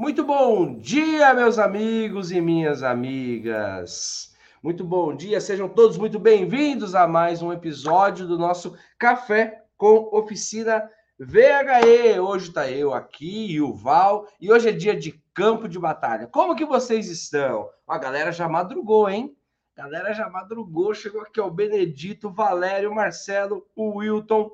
Muito 0.00 0.24
bom 0.24 0.78
dia, 0.78 1.34
meus 1.34 1.58
amigos 1.58 2.32
e 2.32 2.40
minhas 2.40 2.82
amigas. 2.82 4.34
Muito 4.62 4.82
bom 4.82 5.14
dia, 5.14 5.42
sejam 5.42 5.68
todos 5.68 5.98
muito 5.98 6.18
bem-vindos 6.18 6.94
a 6.94 7.06
mais 7.06 7.42
um 7.42 7.52
episódio 7.52 8.26
do 8.26 8.38
nosso 8.38 8.74
Café 8.98 9.62
com 9.76 10.08
Oficina 10.10 10.90
VHE. 11.18 12.18
Hoje 12.18 12.50
tá 12.50 12.70
eu 12.70 12.94
aqui 12.94 13.52
e 13.52 13.60
o 13.60 13.74
Val, 13.74 14.26
e 14.40 14.50
hoje 14.50 14.70
é 14.70 14.72
dia 14.72 14.96
de 14.96 15.22
campo 15.34 15.68
de 15.68 15.78
batalha. 15.78 16.26
Como 16.26 16.56
que 16.56 16.64
vocês 16.64 17.10
estão? 17.10 17.68
A 17.86 17.98
galera 17.98 18.32
já 18.32 18.48
madrugou, 18.48 19.06
hein? 19.06 19.36
A 19.76 19.82
galera 19.82 20.14
já 20.14 20.30
madrugou, 20.30 20.94
chegou 20.94 21.20
aqui 21.20 21.42
o 21.42 21.50
Benedito, 21.50 22.28
o 22.28 22.32
Valério, 22.32 22.90
o 22.90 22.94
Marcelo, 22.94 23.66
o 23.76 23.98
Wilton, 23.98 24.50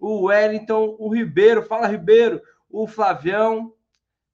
o 0.00 0.22
Wellington, 0.22 0.96
o 0.98 1.12
Ribeiro, 1.12 1.62
fala 1.62 1.86
Ribeiro, 1.86 2.40
o 2.70 2.86
Flavião, 2.86 3.75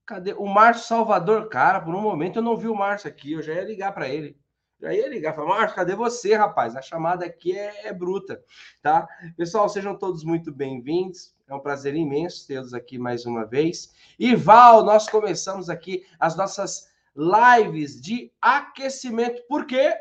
Cadê? 0.06 0.32
O 0.34 0.46
Márcio 0.46 0.86
Salvador, 0.86 1.48
cara, 1.48 1.80
por 1.80 1.94
um 1.94 2.00
momento 2.00 2.36
eu 2.36 2.42
não 2.42 2.56
vi 2.56 2.68
o 2.68 2.74
Márcio 2.74 3.08
aqui, 3.08 3.32
eu 3.32 3.42
já 3.42 3.54
ia 3.54 3.64
ligar 3.64 3.92
para 3.92 4.08
ele. 4.08 4.36
Já 4.80 4.92
ia 4.92 5.08
ligar, 5.08 5.32
falar, 5.32 5.48
Márcio, 5.48 5.76
cadê 5.76 5.94
você, 5.94 6.34
rapaz? 6.34 6.74
A 6.74 6.82
chamada 6.82 7.24
aqui 7.24 7.56
é, 7.56 7.86
é 7.86 7.92
bruta, 7.92 8.42
tá? 8.82 9.06
Pessoal, 9.36 9.68
sejam 9.68 9.96
todos 9.96 10.24
muito 10.24 10.50
bem-vindos. 10.50 11.32
É 11.48 11.54
um 11.54 11.60
prazer 11.60 11.94
imenso 11.94 12.46
tê-los 12.48 12.74
aqui 12.74 12.98
mais 12.98 13.24
uma 13.24 13.44
vez. 13.44 13.92
E 14.18 14.34
Val, 14.34 14.84
nós 14.84 15.08
começamos 15.08 15.70
aqui 15.70 16.04
as 16.18 16.34
nossas 16.34 16.90
lives 17.14 18.00
de 18.00 18.32
aquecimento. 18.40 19.40
Por 19.46 19.66
quê? 19.66 19.94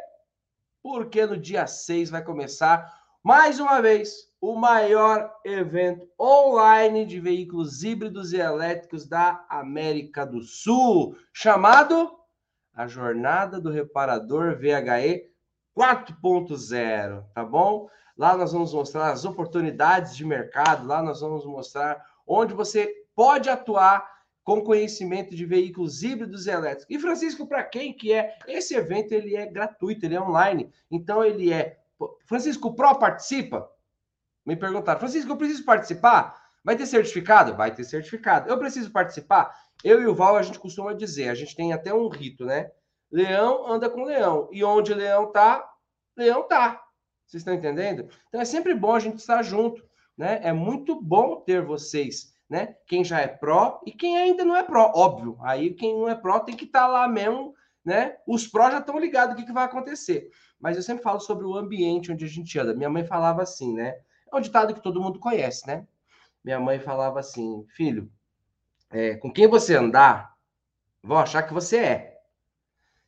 Porque 0.82 1.28
no 1.28 1.38
dia 1.38 1.68
6 1.68 2.10
vai 2.10 2.24
começar 2.24 3.04
mais 3.22 3.60
uma 3.60 3.80
vez 3.82 4.31
o 4.42 4.56
maior 4.56 5.32
evento 5.46 6.10
online 6.20 7.06
de 7.06 7.20
veículos 7.20 7.84
híbridos 7.84 8.34
e 8.34 8.38
elétricos 8.38 9.08
da 9.08 9.46
América 9.48 10.26
do 10.26 10.42
Sul, 10.42 11.16
chamado 11.32 12.12
a 12.74 12.88
Jornada 12.88 13.62
do 13.62 13.70
Reparador 13.70 14.58
VHE 14.58 15.30
4.0, 15.78 17.24
tá 17.36 17.46
bom? 17.46 17.88
Lá 18.18 18.36
nós 18.36 18.52
vamos 18.52 18.74
mostrar 18.74 19.12
as 19.12 19.26
oportunidades 19.26 20.16
de 20.16 20.26
mercado, 20.26 20.88
lá 20.88 21.04
nós 21.04 21.22
vamos 21.22 21.46
mostrar 21.46 22.04
onde 22.26 22.54
você 22.54 22.92
pode 23.16 23.48
atuar 23.48 24.10
com 24.44 24.64
conhecimento 24.64 25.36
de 25.36 25.46
veículos 25.46 26.02
híbridos 26.02 26.48
e 26.48 26.50
elétricos. 26.50 26.88
E 26.90 27.00
Francisco, 27.00 27.46
para 27.46 27.64
quem 27.64 27.94
que 27.94 28.12
é? 28.12 28.36
Esse 28.48 28.74
evento 28.74 29.12
ele 29.12 29.36
é 29.36 29.46
gratuito, 29.46 30.04
ele 30.04 30.16
é 30.16 30.22
online. 30.22 30.72
Então 30.90 31.24
ele 31.24 31.54
é 31.54 31.78
Francisco, 32.26 32.74
Pro 32.74 32.98
participa? 32.98 33.70
Me 34.46 34.56
perguntaram, 34.56 35.00
Francisco, 35.00 35.32
eu 35.32 35.38
preciso 35.38 35.64
participar? 35.64 36.42
Vai 36.64 36.76
ter 36.76 36.86
certificado? 36.86 37.56
Vai 37.56 37.74
ter 37.74 37.84
certificado. 37.84 38.50
Eu 38.50 38.58
preciso 38.58 38.92
participar? 38.92 39.54
Eu 39.84 40.02
e 40.02 40.08
o 40.08 40.16
Val, 40.16 40.36
a 40.36 40.44
gente 40.44 40.60
costuma 40.60 40.94
dizer, 40.94 41.30
a 41.30 41.36
gente 41.36 41.56
tem 41.56 41.74
até 41.74 41.94
um 41.94 42.08
rito, 42.08 42.46
né? 42.46 42.72
Leão 43.12 43.68
anda 43.68 43.90
com 43.90 44.04
leão. 44.04 44.48
E 44.52 44.64
onde 44.64 44.94
leão 44.94 45.32
tá, 45.32 45.68
leão 46.16 46.48
tá. 46.48 46.82
Vocês 47.26 47.42
estão 47.42 47.54
entendendo? 47.54 48.10
Então 48.28 48.42
é 48.42 48.46
sempre 48.46 48.74
bom 48.74 48.94
a 48.94 49.00
gente 49.00 49.18
estar 49.18 49.42
junto, 49.42 49.84
né? 50.18 50.40
É 50.44 50.54
muito 50.54 51.02
bom 51.02 51.42
ter 51.42 51.64
vocês, 51.64 52.34
né? 52.50 52.76
Quem 52.86 53.04
já 53.04 53.20
é 53.20 53.28
pró 53.28 53.82
e 53.86 53.92
quem 53.92 54.18
ainda 54.18 54.46
não 54.46 54.56
é 54.56 54.64
pró, 54.64 54.92
óbvio. 54.94 55.38
Aí 55.42 55.74
quem 55.74 55.94
não 55.94 56.10
é 56.10 56.16
pró 56.16 56.40
tem 56.40 56.56
que 56.56 56.66
estar 56.66 56.82
tá 56.82 56.88
lá 56.88 57.08
mesmo, 57.08 57.54
né? 57.84 58.18
Os 58.28 58.48
pró 58.48 58.70
já 58.70 58.80
estão 58.80 59.00
ligados 59.00 59.34
o 59.34 59.38
que, 59.38 59.46
que 59.46 59.54
vai 59.54 59.66
acontecer. 59.66 60.30
Mas 60.60 60.78
eu 60.78 60.84
sempre 60.84 61.04
falo 61.04 61.20
sobre 61.20 61.46
o 61.46 61.56
ambiente 61.56 62.12
onde 62.12 62.26
a 62.26 62.28
gente 62.28 62.58
anda. 62.60 62.76
Minha 62.76 62.90
mãe 62.90 63.04
falava 63.04 63.42
assim, 63.42 63.74
né? 63.74 63.96
É 64.32 64.36
um 64.36 64.42
ditado 64.42 64.74
que 64.74 64.82
todo 64.82 65.02
mundo 65.02 65.20
conhece, 65.20 65.68
né? 65.68 65.86
Minha 66.44 66.60
mãe 66.60 66.80
falava 66.80 67.20
assim, 67.20 67.66
filho, 67.76 68.12
é, 68.90 69.16
com 69.16 69.32
quem 69.32 69.48
você 69.48 69.76
andar, 69.76 70.36
vão 71.04 71.18
achar 71.18 71.44
que 71.44 71.54
você 71.54 71.78
é. 71.78 72.22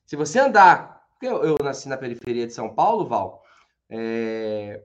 Se 0.06 0.16
você 0.16 0.40
andar, 0.40 1.08
eu, 1.22 1.44
eu 1.44 1.58
nasci 1.64 1.88
na 1.88 1.98
periferia 1.98 2.46
de 2.46 2.54
São 2.54 2.74
Paulo, 2.74 3.08
Val, 3.08 3.44
é, 3.90 4.84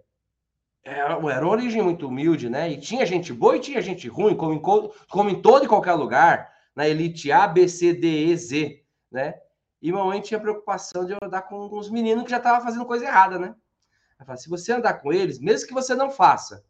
era, 0.84 1.14
era 1.14 1.44
uma 1.44 1.50
origem 1.50 1.82
muito 1.82 2.06
humilde, 2.08 2.48
né? 2.48 2.70
E 2.70 2.78
tinha 2.78 3.04
gente 3.04 3.32
boa 3.32 3.56
e 3.56 3.60
tinha 3.60 3.82
gente 3.82 4.08
ruim, 4.08 4.36
como 4.36 4.52
em, 4.52 4.62
como 5.08 5.30
em 5.30 5.42
todo 5.42 5.64
e 5.64 5.68
qualquer 5.68 5.94
lugar, 5.94 6.52
na 6.74 6.88
elite 6.88 7.30
A, 7.32 7.46
B, 7.46 7.68
C, 7.68 7.92
D, 7.92 8.26
E, 8.26 8.36
Z, 8.36 8.82
né? 9.10 9.34
E 9.80 9.92
mamãe 9.92 10.20
tinha 10.20 10.40
preocupação 10.40 11.04
de 11.04 11.12
eu 11.12 11.18
andar 11.22 11.42
com 11.42 11.66
uns 11.66 11.90
meninos 11.90 12.24
que 12.24 12.30
já 12.30 12.38
estavam 12.38 12.62
fazendo 12.62 12.86
coisa 12.86 13.04
errada, 13.04 13.38
né? 13.38 13.54
Se 14.36 14.48
você 14.48 14.72
andar 14.72 14.94
com 14.94 15.12
eles, 15.12 15.38
mesmo 15.38 15.68
que 15.68 15.74
você 15.74 15.94
não 15.94 16.10
faça, 16.10 16.64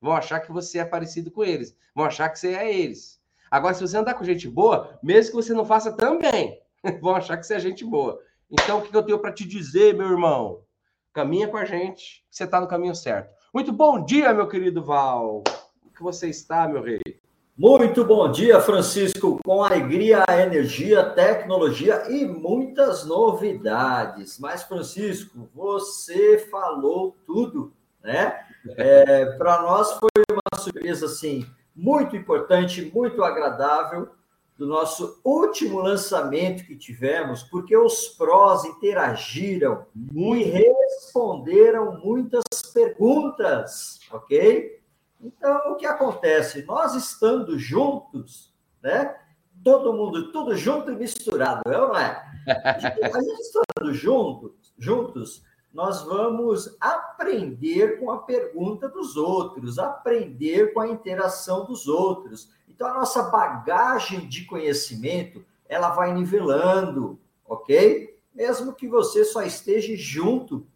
vão 0.00 0.12
achar 0.12 0.40
que 0.40 0.52
você 0.52 0.78
é 0.78 0.84
parecido 0.84 1.30
com 1.30 1.44
eles, 1.44 1.76
vão 1.94 2.04
achar 2.04 2.28
que 2.28 2.38
você 2.38 2.54
é 2.54 2.74
eles. 2.74 3.20
Agora, 3.50 3.74
se 3.74 3.80
você 3.80 3.96
andar 3.96 4.14
com 4.14 4.24
gente 4.24 4.48
boa, 4.48 4.98
mesmo 5.02 5.30
que 5.30 5.36
você 5.36 5.52
não 5.52 5.64
faça 5.64 5.92
também, 5.92 6.60
vão 7.00 7.14
achar 7.14 7.36
que 7.36 7.46
você 7.46 7.54
é 7.54 7.60
gente 7.60 7.84
boa. 7.84 8.20
Então, 8.50 8.78
o 8.78 8.82
que 8.82 8.96
eu 8.96 9.02
tenho 9.02 9.18
para 9.18 9.32
te 9.32 9.44
dizer, 9.44 9.94
meu 9.94 10.08
irmão? 10.08 10.62
Caminha 11.12 11.48
com 11.48 11.56
a 11.56 11.64
gente, 11.64 12.24
você 12.30 12.44
está 12.44 12.60
no 12.60 12.68
caminho 12.68 12.94
certo. 12.94 13.34
Muito 13.52 13.72
bom 13.72 14.04
dia, 14.04 14.32
meu 14.32 14.46
querido 14.46 14.84
Val. 14.84 15.42
Como 15.80 15.92
que 15.94 16.02
você 16.02 16.28
está, 16.28 16.68
meu 16.68 16.82
rei? 16.82 17.00
Muito 17.58 18.04
bom 18.04 18.30
dia, 18.30 18.60
Francisco, 18.60 19.40
com 19.44 19.64
alegria, 19.64 20.24
energia, 20.28 21.02
tecnologia 21.02 22.08
e 22.08 22.24
muitas 22.24 23.04
novidades. 23.04 24.38
Mas, 24.38 24.62
Francisco, 24.62 25.50
você 25.52 26.38
falou 26.52 27.16
tudo, 27.26 27.72
né? 28.00 28.46
É, 28.76 29.26
Para 29.32 29.62
nós 29.62 29.90
foi 29.94 30.08
uma 30.30 30.56
surpresa, 30.56 31.06
assim, 31.06 31.44
muito 31.74 32.14
importante, 32.14 32.92
muito 32.94 33.24
agradável 33.24 34.08
do 34.56 34.64
nosso 34.64 35.20
último 35.24 35.80
lançamento 35.80 36.64
que 36.64 36.76
tivemos, 36.76 37.42
porque 37.42 37.76
os 37.76 38.06
prós 38.10 38.64
interagiram 38.64 39.84
e 40.14 40.42
responderam 40.44 41.98
muitas 42.04 42.44
perguntas, 42.72 43.98
ok? 44.12 44.77
Então, 45.20 45.72
o 45.72 45.76
que 45.76 45.86
acontece? 45.86 46.64
Nós 46.64 46.94
estando 46.94 47.58
juntos, 47.58 48.54
né? 48.82 49.16
Todo 49.64 49.92
mundo, 49.92 50.30
tudo 50.30 50.56
junto 50.56 50.92
e 50.92 50.96
misturado, 50.96 51.62
é 51.66 51.80
ou 51.80 51.88
não 51.88 51.96
é? 51.98 52.24
A 52.46 53.20
gente 53.20 53.40
estando 53.40 53.92
juntos, 53.92 54.72
juntos, 54.78 55.42
nós 55.72 56.02
vamos 56.02 56.76
aprender 56.80 57.98
com 57.98 58.10
a 58.10 58.18
pergunta 58.18 58.88
dos 58.88 59.16
outros, 59.16 59.78
aprender 59.78 60.72
com 60.72 60.80
a 60.80 60.88
interação 60.88 61.66
dos 61.66 61.86
outros. 61.86 62.50
Então, 62.68 62.88
a 62.88 62.94
nossa 62.94 63.24
bagagem 63.24 64.28
de 64.28 64.44
conhecimento, 64.44 65.44
ela 65.68 65.90
vai 65.90 66.12
nivelando, 66.12 67.18
ok? 67.44 68.16
Mesmo 68.32 68.72
que 68.72 68.88
você 68.88 69.24
só 69.24 69.42
esteja 69.42 69.94
junto, 69.96 70.66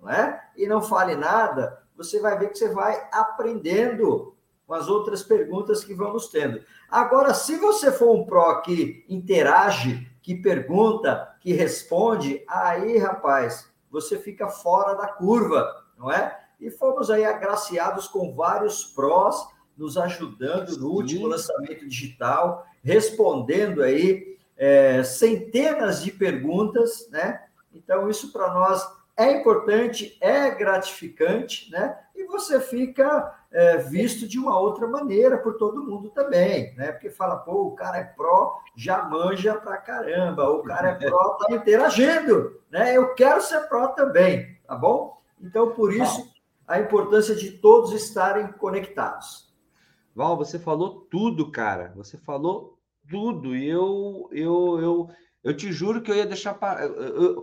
não 0.00 0.10
é? 0.10 0.50
E 0.56 0.66
não 0.66 0.82
fale 0.82 1.14
nada, 1.14 1.82
você 2.02 2.20
vai 2.20 2.38
ver 2.38 2.50
que 2.50 2.58
você 2.58 2.68
vai 2.68 3.08
aprendendo 3.12 4.34
com 4.66 4.74
as 4.74 4.88
outras 4.88 5.22
perguntas 5.22 5.84
que 5.84 5.94
vamos 5.94 6.28
tendo. 6.28 6.62
Agora, 6.90 7.34
se 7.34 7.56
você 7.56 7.92
for 7.92 8.14
um 8.14 8.24
pró 8.24 8.60
que 8.60 9.04
interage, 9.08 10.10
que 10.22 10.34
pergunta, 10.34 11.36
que 11.40 11.52
responde, 11.52 12.44
aí, 12.48 12.96
rapaz, 12.98 13.70
você 13.90 14.18
fica 14.18 14.48
fora 14.48 14.94
da 14.94 15.08
curva, 15.08 15.68
não 15.98 16.10
é? 16.10 16.40
E 16.60 16.70
fomos 16.70 17.10
aí 17.10 17.24
agraciados 17.24 18.06
com 18.06 18.34
vários 18.34 18.84
prós 18.84 19.46
nos 19.76 19.96
ajudando 19.96 20.76
no 20.78 20.88
último 20.88 21.26
lançamento 21.26 21.86
digital, 21.88 22.64
respondendo 22.82 23.82
aí 23.82 24.38
é, 24.56 25.02
centenas 25.02 26.02
de 26.02 26.12
perguntas, 26.12 27.08
né? 27.10 27.42
Então, 27.74 28.08
isso 28.08 28.32
para 28.32 28.52
nós 28.54 28.86
é 29.16 29.32
importante, 29.32 30.16
é 30.20 30.50
gratificante, 30.50 31.70
né? 31.70 31.98
E 32.14 32.24
você 32.24 32.60
fica 32.60 33.34
é, 33.50 33.76
visto 33.78 34.26
de 34.26 34.38
uma 34.38 34.58
outra 34.58 34.86
maneira 34.86 35.36
por 35.38 35.56
todo 35.58 35.84
mundo 35.84 36.10
também, 36.10 36.74
né? 36.76 36.92
Porque 36.92 37.10
fala, 37.10 37.36
pô, 37.36 37.66
o 37.66 37.74
cara 37.74 37.98
é 37.98 38.04
pró, 38.04 38.58
já 38.76 39.02
manja 39.04 39.54
pra 39.54 39.76
caramba, 39.76 40.50
o 40.50 40.62
cara 40.62 40.90
é 40.90 40.94
pró, 40.94 41.34
tá 41.34 41.54
interagindo, 41.54 42.60
né? 42.70 42.96
Eu 42.96 43.14
quero 43.14 43.40
ser 43.42 43.60
pró 43.68 43.88
também, 43.88 44.56
tá 44.66 44.74
bom? 44.74 45.20
Então, 45.40 45.72
por 45.72 45.92
isso, 45.92 46.32
a 46.66 46.78
importância 46.78 47.34
de 47.34 47.50
todos 47.50 47.92
estarem 47.92 48.46
conectados. 48.52 49.52
Val, 50.14 50.36
você 50.36 50.58
falou 50.58 51.06
tudo, 51.10 51.50
cara. 51.50 51.92
Você 51.96 52.18
falou 52.18 52.78
tudo. 53.08 53.56
E 53.56 53.68
eu, 53.68 54.28
eu, 54.30 54.80
eu, 54.80 55.08
eu 55.42 55.56
te 55.56 55.72
juro 55.72 56.00
que 56.00 56.10
eu 56.10 56.16
ia 56.16 56.26
deixar. 56.26 56.58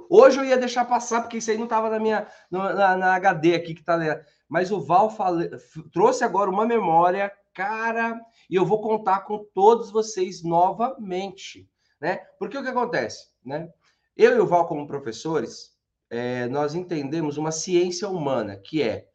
Hoje 0.10 0.40
eu 0.40 0.46
ia 0.46 0.57
deixar 0.57 0.86
passar, 0.86 1.22
porque 1.22 1.38
isso 1.38 1.51
aí 1.51 1.57
não 1.57 1.66
estava 1.66 1.90
na 1.90 2.00
minha 2.00 2.28
na, 2.50 2.96
na, 2.96 3.16
HD 3.16 3.56
aqui 3.56 3.74
que 3.74 3.84
lendo. 3.88 4.22
Mas 4.48 4.72
o 4.72 4.80
Val 4.80 5.10
fale... 5.10 5.50
trouxe 5.92 6.24
agora 6.24 6.50
uma 6.50 6.66
memória, 6.66 7.31
cara, 7.54 8.19
e 8.50 8.56
eu 8.56 8.66
vou 8.66 8.81
contar 8.81 9.22
com 9.22 9.46
todos 9.54 9.92
vocês 9.92 10.44
novamente, 10.44 11.69
né? 12.00 12.18
Porque 12.40 12.57
o 12.57 12.63
que 12.63 12.69
acontece, 12.69 13.30
né? 13.46 13.69
Eu 14.16 14.38
e 14.38 14.40
o 14.40 14.48
Val, 14.48 14.68
como 14.68 14.88
professores, 14.88 15.78
é, 16.10 16.48
nós 16.48 16.74
entendemos 16.75 17.38
uma 17.38 17.51
ciência 17.51 18.07
humana, 18.07 18.56
que 18.57 18.81
é 18.81 19.10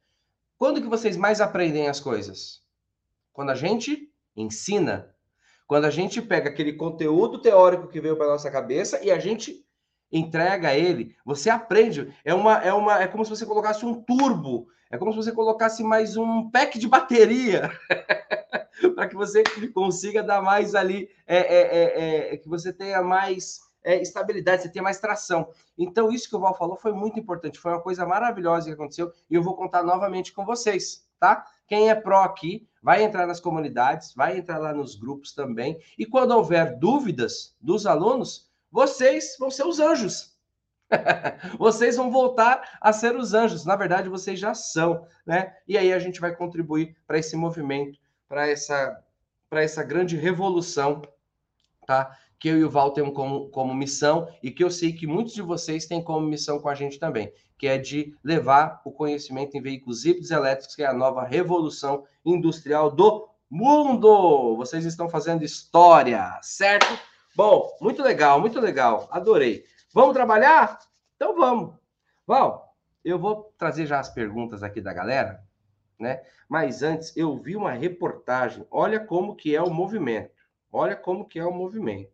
quando 0.57 0.81
que 0.81 0.89
vocês 0.89 1.17
mais 1.17 1.41
aprendem 1.41 1.89
as 1.89 2.01
coisas? 2.01 2.63
Quando 3.33 3.51
a 3.51 3.55
gente 3.55 4.11
ensina. 4.37 5.14
Quando 5.67 5.87
a 5.87 5.91
gente 5.91 6.21
pega 6.21 6.51
aquele 6.51 6.75
conteúdo 6.75 7.41
teórico 7.41 7.89
que 7.89 8.01
veio 8.01 8.17
para 8.17 8.29
nossa 8.29 8.51
cabeça 8.51 9.03
e 9.03 9.11
a 9.11 9.19
gente 9.19 9.65
entrega 10.13 10.75
ele, 10.75 11.17
você 11.25 11.51
aprende. 11.51 12.15
É 12.25 12.35
uma, 12.35 12.59
é 12.59 12.73
uma, 12.73 13.03
é 13.03 13.09
como 13.09 13.25
se 13.25 13.31
você 13.31 13.45
colocasse 13.45 13.85
um 13.85 14.03
turbo, 14.03 14.69
é 14.91 14.99
como 14.99 15.13
se 15.13 15.17
você 15.17 15.33
colocasse 15.33 15.83
mais 15.83 16.17
um 16.17 16.51
pack 16.51 16.79
de 16.79 16.87
bateria 16.87 17.71
para 18.95 19.09
que 19.09 19.17
você 19.17 19.43
consiga 19.73 20.23
dar 20.23 20.41
mais 20.41 20.75
ali, 20.75 21.09
é, 21.27 21.39
é, 21.39 22.31
é, 22.31 22.35
é 22.35 22.37
que 22.37 22.49
você 22.49 22.73
tenha 22.73 23.03
mais 23.03 23.61
é, 23.83 24.01
estabilidade, 24.01 24.63
você 24.63 24.69
tenha 24.69 24.83
mais 24.83 25.01
tração. 25.01 25.49
Então, 25.77 26.11
isso 26.11 26.29
que 26.29 26.37
o 26.37 26.41
Val 26.41 26.57
falou 26.57 26.77
foi 26.77 26.93
muito 26.93 27.19
importante, 27.19 27.59
foi 27.59 27.73
uma 27.73 27.83
coisa 27.83 28.07
maravilhosa 28.07 28.67
que 28.67 28.73
aconteceu 28.73 29.13
e 29.29 29.35
eu 29.35 29.43
vou 29.43 29.57
contar 29.57 29.83
novamente 29.83 30.33
com 30.33 30.45
vocês, 30.45 31.05
tá? 31.19 31.45
Quem 31.67 31.91
é 31.91 31.95
pró 31.95 32.23
aqui, 32.23 32.67
vai 32.85 33.03
entrar 33.03 33.27
nas 33.27 33.41
comunidades, 33.41 34.13
vai 34.15 34.37
entrar 34.37 34.59
lá 34.59 34.75
nos 34.75 34.95
grupos 34.95 35.33
também. 35.33 35.81
E 35.99 36.05
quando 36.05 36.33
houver 36.33 36.79
dúvidas 36.79 37.57
dos 37.59 37.87
alunos, 37.87 38.51
vocês 38.71 39.37
vão 39.41 39.51
ser 39.51 39.65
os 39.65 39.81
anjos. 39.81 40.37
vocês 41.59 41.97
vão 41.97 42.11
voltar 42.11 42.77
a 42.83 42.93
ser 42.93 43.17
os 43.17 43.33
anjos. 43.33 43.65
Na 43.65 43.75
verdade, 43.75 44.11
vocês 44.11 44.39
já 44.39 44.53
são, 44.53 45.07
né? 45.25 45.57
E 45.67 45.79
aí 45.79 45.95
a 45.95 45.99
gente 45.99 46.21
vai 46.21 46.37
contribuir 46.37 46.95
para 47.07 47.19
esse 47.19 47.35
movimento, 47.37 47.99
para 48.29 48.47
essa, 48.47 49.03
para 49.49 49.63
essa 49.63 49.83
grande 49.83 50.15
revolução, 50.19 51.01
tá? 51.87 52.15
Que 52.39 52.49
eu 52.49 52.59
e 52.59 52.65
o 52.65 52.71
Val 52.71 52.93
temos 52.93 53.15
como, 53.15 53.49
como 53.49 53.75
missão 53.75 54.29
e 54.43 54.51
que 54.51 54.63
eu 54.63 54.71
sei 54.71 54.93
que 54.93 55.07
muitos 55.07 55.33
de 55.33 55.41
vocês 55.41 55.87
têm 55.87 56.05
como 56.05 56.27
missão 56.27 56.59
com 56.59 56.69
a 56.69 56.75
gente 56.75 56.99
também 56.99 57.33
que 57.59 57.67
é 57.67 57.79
de 57.79 58.17
levar 58.23 58.81
o 58.85 58.93
conhecimento 58.93 59.57
em 59.57 59.63
veículos 59.63 60.05
híbridos 60.05 60.31
elétricos, 60.31 60.75
que 60.75 60.83
é 60.83 60.87
a 60.87 60.93
nova 60.93 61.25
revolução 61.25 62.05
industrial 62.25 62.91
do 62.91 63.29
mundo. 63.51 64.57
Vocês 64.57 64.85
estão 64.85 65.09
fazendo 65.09 65.45
história, 65.45 66.39
certo? 66.43 66.99
Bom, 67.37 67.77
muito 67.81 68.03
legal, 68.03 68.41
muito 68.41 68.61
legal. 68.61 69.09
Adorei. 69.11 69.65
Vamos 69.93 70.15
trabalhar? 70.15 70.79
Então 71.17 71.35
vamos. 71.37 71.77
Val, 72.27 72.75
eu 73.05 73.19
vou 73.19 73.55
trazer 73.59 73.87
já 73.87 74.01
as 74.01 74.09
perguntas 74.09 74.63
aqui 74.63 74.81
da 74.81 74.93
galera, 74.93 75.45
né? 75.99 76.23
Mas 76.49 76.83
antes, 76.83 77.17
eu 77.17 77.37
vi 77.37 77.55
uma 77.57 77.73
reportagem. 77.73 78.67
Olha 78.71 78.99
como 78.99 79.37
que 79.37 79.55
é 79.55 79.63
o 79.63 79.71
movimento. 79.71 80.35
Olha 80.73 80.97
como 80.97 81.27
que 81.27 81.39
é 81.39 81.45
o 81.45 81.53
movimento. 81.53 82.13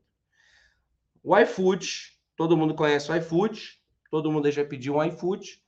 O 1.22 1.36
iFood, 1.38 2.19
todo 2.36 2.56
mundo 2.56 2.75
conhece 2.75 3.10
o 3.10 3.16
iFood, 3.16 3.80
todo 4.10 4.30
mundo 4.30 4.50
já 4.50 4.64
pediu 4.64 4.96
um 4.96 5.04
iFood, 5.04 5.62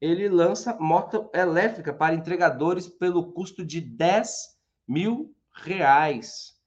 ele 0.00 0.28
lança 0.28 0.76
moto 0.80 1.30
elétrica 1.32 1.92
para 1.92 2.14
entregadores 2.14 2.88
pelo 2.88 3.32
custo 3.32 3.64
de 3.64 3.80
10 3.80 4.56
mil 4.88 5.34
reais. 5.54 6.58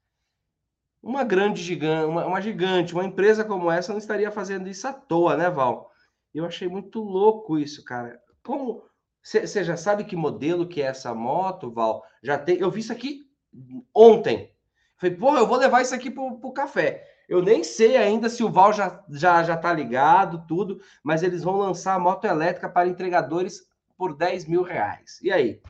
Uma 1.04 1.24
grande 1.24 1.62
gigante, 1.62 2.06
uma, 2.06 2.26
uma 2.26 2.42
gigante, 2.42 2.94
uma 2.94 3.04
empresa 3.04 3.44
como 3.44 3.70
essa 3.70 3.92
não 3.92 4.00
estaria 4.00 4.32
fazendo 4.32 4.70
isso 4.70 4.88
à 4.88 4.94
toa, 4.94 5.36
né, 5.36 5.50
Val? 5.50 5.92
Eu 6.34 6.46
achei 6.46 6.68
muito 6.68 7.02
louco 7.02 7.58
isso, 7.58 7.84
cara. 7.84 8.20
Como 8.44 8.84
você 9.22 9.64
já 9.64 9.76
sabe 9.76 10.04
que 10.04 10.16
modelo 10.16 10.68
que 10.68 10.82
é 10.82 10.86
essa 10.86 11.14
moto, 11.14 11.72
Val? 11.72 12.04
Já 12.22 12.38
tem. 12.38 12.58
Eu 12.58 12.70
vi 12.70 12.82
isso 12.82 12.94
aqui 12.94 13.30
ontem. 13.94 14.54
Falei, 14.98 15.16
porra, 15.16 15.40
eu 15.40 15.48
vou 15.48 15.58
levar 15.58 15.82
isso 15.82 15.96
aqui 15.96 16.10
pro, 16.10 16.40
pro 16.40 16.54
café. 16.54 17.04
Eu 17.28 17.42
nem 17.42 17.64
sei 17.64 17.98
ainda 17.98 18.30
se 18.30 18.44
o 18.44 18.52
Val 18.52 18.72
já, 18.72 19.04
já, 19.10 19.44
já 19.44 19.58
tá 19.58 19.74
ligado, 19.74 20.46
tudo, 20.48 20.80
mas 21.04 21.24
eles 21.24 21.44
vão 21.44 21.58
lançar 21.58 21.96
a 21.96 22.00
moto 22.00 22.26
elétrica 22.26 22.70
para 22.70 22.88
entregadores 22.88 23.68
por 23.98 24.16
10 24.16 24.46
mil 24.46 24.62
reais. 24.62 25.20
E 25.22 25.32
aí? 25.32 25.62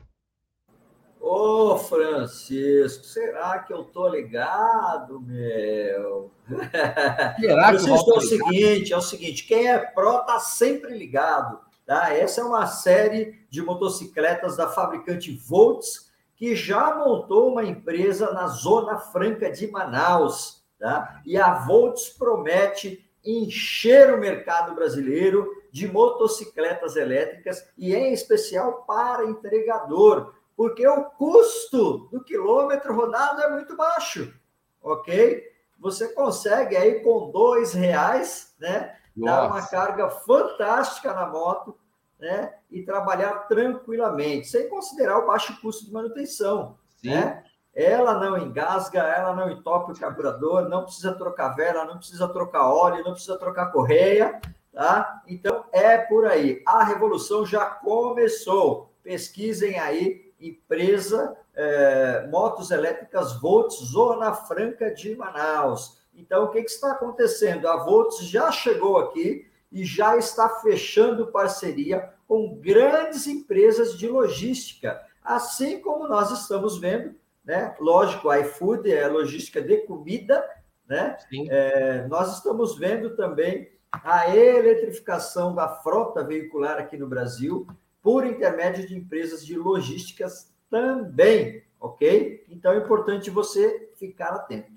Ô, 1.28 1.76
Francisco, 1.76 3.04
será 3.04 3.58
que 3.58 3.72
eu 3.72 3.82
tô 3.82 4.06
ligado, 4.08 5.20
meu? 5.20 6.30
Será 7.40 7.68
Francisco, 7.68 8.04
que 8.04 8.10
é 8.10 8.14
o 8.14 8.20
seguinte, 8.20 8.92
é 8.92 8.96
o 8.96 9.02
seguinte, 9.02 9.44
quem 9.44 9.66
é 9.66 9.78
pró 9.78 10.20
tá 10.20 10.38
sempre 10.38 10.96
ligado, 10.96 11.58
tá? 11.84 12.14
Essa 12.14 12.42
é 12.42 12.44
uma 12.44 12.68
série 12.68 13.44
de 13.50 13.60
motocicletas 13.60 14.56
da 14.56 14.68
fabricante 14.68 15.32
Volts, 15.32 16.12
que 16.36 16.54
já 16.54 16.94
montou 16.94 17.50
uma 17.50 17.64
empresa 17.64 18.32
na 18.32 18.46
Zona 18.46 18.98
Franca 18.98 19.50
de 19.50 19.66
Manaus. 19.68 20.64
Tá? 20.78 21.20
E 21.24 21.38
a 21.38 21.54
Volts 21.54 22.10
promete 22.10 23.08
encher 23.24 24.12
o 24.14 24.18
mercado 24.18 24.74
brasileiro 24.74 25.50
de 25.72 25.88
motocicletas 25.88 26.96
elétricas 26.96 27.68
e, 27.76 27.94
em 27.94 28.12
especial, 28.12 28.84
para 28.86 29.24
entregador, 29.24 30.34
porque 30.56 30.86
o 30.86 31.04
custo 31.04 32.08
do 32.10 32.22
quilômetro 32.22 32.94
rodado 32.94 33.42
é 33.42 33.50
muito 33.50 33.76
baixo, 33.76 34.32
ok? 34.80 35.42
Você 35.78 36.08
consegue 36.08 36.76
aí 36.76 37.00
com 37.00 37.30
dois 37.30 37.74
reais, 37.74 38.54
né, 38.58 38.96
Nossa. 39.14 39.40
dar 39.40 39.46
uma 39.48 39.66
carga 39.66 40.08
fantástica 40.08 41.12
na 41.12 41.26
moto, 41.26 41.76
né, 42.18 42.54
e 42.70 42.82
trabalhar 42.82 43.46
tranquilamente, 43.46 44.48
sem 44.48 44.68
considerar 44.68 45.18
o 45.18 45.26
baixo 45.26 45.60
custo 45.60 45.84
de 45.84 45.92
manutenção, 45.92 46.78
Sim. 46.96 47.10
né? 47.10 47.44
Ela 47.76 48.18
não 48.18 48.38
engasga, 48.38 49.00
ela 49.00 49.36
não 49.36 49.50
entope 49.50 49.92
o 49.92 50.00
carburador, 50.00 50.66
não 50.66 50.84
precisa 50.84 51.12
trocar 51.12 51.50
vela, 51.50 51.84
não 51.84 51.98
precisa 51.98 52.26
trocar 52.26 52.70
óleo, 52.70 53.04
não 53.04 53.12
precisa 53.12 53.36
trocar 53.36 53.70
correia, 53.70 54.40
tá? 54.72 55.22
Então 55.28 55.66
é 55.70 55.98
por 55.98 56.24
aí. 56.24 56.62
A 56.66 56.82
revolução 56.82 57.44
já 57.44 57.66
começou. 57.66 58.90
Pesquisem 59.02 59.78
aí, 59.78 60.32
empresa 60.40 61.36
é, 61.54 62.26
Motos 62.30 62.70
Elétricas 62.70 63.38
Volts, 63.38 63.76
Zona 63.76 64.32
Franca 64.32 64.90
de 64.90 65.14
Manaus. 65.14 65.98
Então, 66.14 66.44
o 66.44 66.48
que, 66.48 66.62
que 66.62 66.70
está 66.70 66.92
acontecendo? 66.92 67.68
A 67.68 67.76
Volts 67.84 68.26
já 68.26 68.50
chegou 68.50 68.96
aqui 68.96 69.46
e 69.70 69.84
já 69.84 70.16
está 70.16 70.48
fechando 70.60 71.26
parceria 71.26 72.10
com 72.26 72.56
grandes 72.56 73.26
empresas 73.26 73.98
de 73.98 74.08
logística, 74.08 74.98
assim 75.22 75.78
como 75.78 76.08
nós 76.08 76.30
estamos 76.30 76.78
vendo 76.78 77.14
né? 77.46 77.74
Lógico, 77.78 78.32
iFood 78.34 78.90
é 78.90 79.06
logística 79.06 79.62
de 79.62 79.78
comida, 79.78 80.44
né? 80.88 81.16
É, 81.48 82.06
nós 82.08 82.36
estamos 82.36 82.76
vendo 82.76 83.14
também 83.14 83.70
a 83.92 84.34
eletrificação 84.36 85.54
da 85.54 85.68
frota 85.68 86.24
veicular 86.24 86.78
aqui 86.78 86.96
no 86.96 87.08
Brasil 87.08 87.66
por 88.02 88.26
intermédio 88.26 88.86
de 88.86 88.96
empresas 88.96 89.46
de 89.46 89.56
logísticas 89.56 90.52
também, 90.68 91.62
ok? 91.80 92.44
Então 92.48 92.72
é 92.72 92.78
importante 92.78 93.30
você 93.30 93.90
ficar 93.96 94.30
atento. 94.30 94.72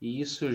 Isso, 0.00 0.46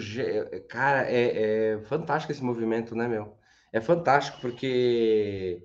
cara, 0.67 1.09
é, 1.09 1.73
é 1.73 1.79
fantástico 1.83 2.31
esse 2.31 2.43
movimento, 2.43 2.95
né, 2.95 3.07
meu? 3.07 3.37
É 3.71 3.79
fantástico 3.79 4.41
porque 4.41 5.61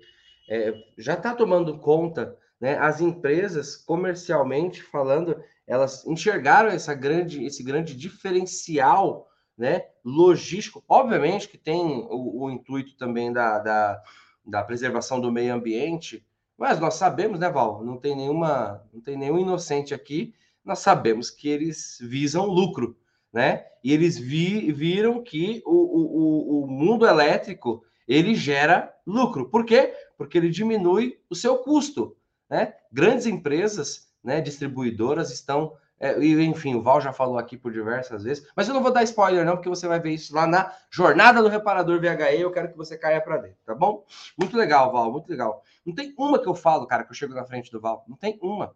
é, 0.49 0.75
já 0.99 1.15
está 1.15 1.35
tomando 1.35 1.79
conta 1.79 2.37
né? 2.61 2.77
As 2.79 3.01
empresas, 3.01 3.77
comercialmente 3.77 4.83
falando, 4.83 5.43
elas 5.67 6.05
enxergaram 6.07 6.69
essa 6.69 6.95
grande, 6.95 7.45
esse 7.45 7.63
grande 7.63 7.97
diferencial 7.97 9.29
né, 9.57 9.85
logístico. 10.05 10.85
Obviamente 10.89 11.49
que 11.49 11.57
tem 11.57 12.07
o, 12.11 12.45
o 12.45 12.51
intuito 12.51 12.97
também 12.97 13.33
da, 13.33 13.59
da, 13.59 14.03
da, 14.45 14.63
preservação 14.65 15.21
do 15.21 15.33
meio 15.33 15.55
ambiente, 15.55 16.27
mas 16.57 16.79
nós 16.79 16.95
sabemos, 16.95 17.39
né, 17.39 17.49
Val? 17.49 17.85
Não 17.85 17.97
tem 17.97 18.15
nenhuma, 18.15 18.85
não 18.93 19.01
tem 19.01 19.17
nenhum 19.17 19.39
inocente 19.39 19.95
aqui. 19.95 20.35
Nós 20.65 20.81
sabemos 20.81 21.31
que 21.31 21.49
eles 21.49 21.99
visam 22.01 22.47
lucro, 22.47 22.97
né? 23.33 23.65
E 23.83 23.93
eles 23.95 24.19
vi, 24.19 24.71
viram 24.73 25.23
que 25.23 25.63
o, 25.65 25.73
o, 25.73 26.65
o 26.65 26.67
mundo 26.67 27.07
elétrico 27.07 27.83
ele 28.07 28.35
gera 28.35 28.93
lucro. 29.07 29.49
Por 29.49 29.65
quê? 29.65 29.95
Porque 30.19 30.37
ele 30.37 30.51
diminui 30.51 31.19
o 31.31 31.35
seu 31.35 31.59
custo. 31.59 32.17
Né? 32.51 32.75
Grandes 32.93 33.27
empresas, 33.27 34.11
né, 34.23 34.41
distribuidoras 34.41 35.31
estão. 35.31 35.77
É, 36.03 36.19
enfim, 36.19 36.75
o 36.75 36.83
Val 36.83 36.99
já 36.99 37.13
falou 37.13 37.39
aqui 37.39 37.59
por 37.59 37.71
diversas 37.71 38.25
vezes, 38.25 38.47
mas 38.57 38.67
eu 38.67 38.73
não 38.73 38.83
vou 38.83 38.91
dar 38.91 39.03
spoiler, 39.03 39.45
não, 39.45 39.57
porque 39.57 39.69
você 39.69 39.87
vai 39.87 40.01
ver 40.01 40.13
isso 40.13 40.35
lá 40.35 40.47
na 40.47 40.75
jornada 40.91 41.43
do 41.43 41.49
reparador 41.49 42.01
VHE. 42.01 42.41
Eu 42.41 42.51
quero 42.51 42.71
que 42.71 42.77
você 42.77 42.97
caia 42.97 43.21
para 43.21 43.37
dentro, 43.37 43.59
tá 43.67 43.75
bom? 43.75 44.05
Muito 44.37 44.57
legal, 44.57 44.91
Val, 44.91 45.13
muito 45.13 45.29
legal. 45.29 45.63
Não 45.85 45.95
tem 45.95 46.15
uma 46.19 46.39
que 46.39 46.49
eu 46.49 46.55
falo, 46.55 46.87
cara, 46.87 47.05
que 47.05 47.11
eu 47.11 47.15
chego 47.15 47.35
na 47.35 47.45
frente 47.45 47.71
do 47.71 47.81
Val. 47.81 48.05
Não 48.09 48.17
tem 48.17 48.39
uma. 48.43 48.75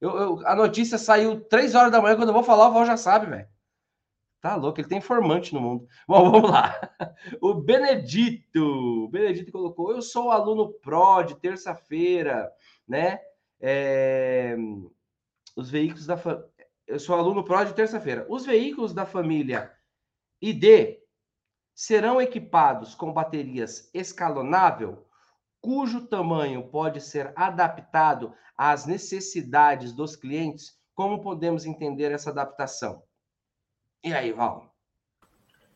Eu, 0.00 0.16
eu, 0.16 0.46
a 0.46 0.56
notícia 0.56 0.98
saiu 0.98 1.40
três 1.40 1.74
horas 1.74 1.92
da 1.92 2.00
manhã, 2.02 2.16
quando 2.16 2.30
eu 2.30 2.34
vou 2.34 2.42
falar, 2.42 2.68
o 2.68 2.72
Val 2.72 2.84
já 2.84 2.96
sabe, 2.96 3.26
velho. 3.26 3.48
Tá 4.40 4.56
louco, 4.56 4.80
ele 4.80 4.88
tem 4.88 4.98
informante 4.98 5.52
no 5.52 5.60
mundo. 5.60 5.86
Bom, 6.08 6.30
vamos 6.30 6.50
lá. 6.50 6.80
O 7.42 7.52
Benedito. 7.54 9.04
O 9.04 9.08
Benedito 9.08 9.52
colocou: 9.52 9.92
Eu 9.92 10.00
sou 10.00 10.30
aluno 10.30 10.72
pró 10.72 11.22
de 11.22 11.36
terça-feira 11.36 12.50
né? 12.90 13.20
É, 13.60 14.56
os 15.56 15.70
veículos 15.70 16.06
da 16.06 16.16
eu 16.86 16.98
sou 16.98 17.14
aluno 17.14 17.44
pró 17.44 17.62
de 17.62 17.72
terça-feira. 17.72 18.26
Os 18.28 18.44
veículos 18.44 18.92
da 18.92 19.06
família 19.06 19.72
ID 20.42 20.98
serão 21.72 22.20
equipados 22.20 22.96
com 22.96 23.12
baterias 23.12 23.88
escalonável, 23.94 25.06
cujo 25.60 26.08
tamanho 26.08 26.68
pode 26.68 27.00
ser 27.00 27.32
adaptado 27.36 28.34
às 28.56 28.86
necessidades 28.86 29.92
dos 29.92 30.16
clientes. 30.16 30.76
Como 30.92 31.22
podemos 31.22 31.64
entender 31.64 32.10
essa 32.10 32.30
adaptação? 32.30 33.04
E 34.02 34.12
aí, 34.12 34.32
Val? 34.32 34.74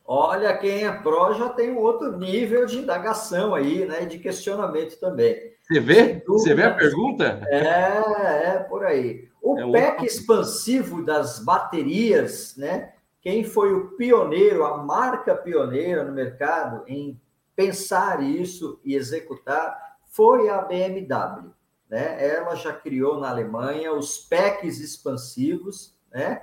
Olha, 0.03 0.55
quem 0.57 0.85
é 0.85 0.91
pró 0.91 1.33
já 1.33 1.49
tem 1.49 1.71
um 1.71 1.79
outro 1.79 2.17
nível 2.17 2.65
de 2.65 2.79
indagação 2.79 3.55
aí, 3.55 3.85
né? 3.85 4.05
De 4.05 4.19
questionamento 4.19 4.99
também. 4.99 5.54
Você 5.67 5.79
vê? 5.79 6.23
Você 6.27 6.53
vê 6.53 6.63
a 6.63 6.73
pergunta? 6.73 7.41
É, 7.47 8.55
é 8.55 8.59
por 8.59 8.85
aí. 8.85 9.27
O 9.41 9.57
é 9.57 9.71
PEC 9.71 10.01
um... 10.01 10.05
expansivo 10.05 11.03
das 11.03 11.39
baterias, 11.39 12.55
né? 12.55 12.93
Quem 13.19 13.43
foi 13.43 13.73
o 13.73 13.89
pioneiro, 13.97 14.63
a 14.63 14.77
marca 14.77 15.35
pioneira 15.35 16.03
no 16.03 16.13
mercado 16.13 16.83
em 16.87 17.19
pensar 17.55 18.21
isso 18.21 18.79
e 18.83 18.93
executar 18.93 19.75
foi 20.11 20.49
a 20.49 20.61
BMW. 20.61 21.51
Né? 21.89 22.23
Ela 22.23 22.53
já 22.53 22.71
criou 22.71 23.19
na 23.19 23.29
Alemanha 23.29 23.91
os 23.93 24.19
PECs 24.19 24.79
expansivos, 24.79 25.95
né? 26.11 26.41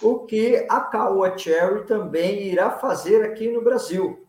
o 0.00 0.20
que 0.20 0.64
a 0.68 0.80
Caoa 0.80 1.36
Cherry 1.36 1.84
também 1.84 2.44
irá 2.44 2.70
fazer 2.70 3.24
aqui 3.24 3.50
no 3.50 3.62
Brasil, 3.62 4.26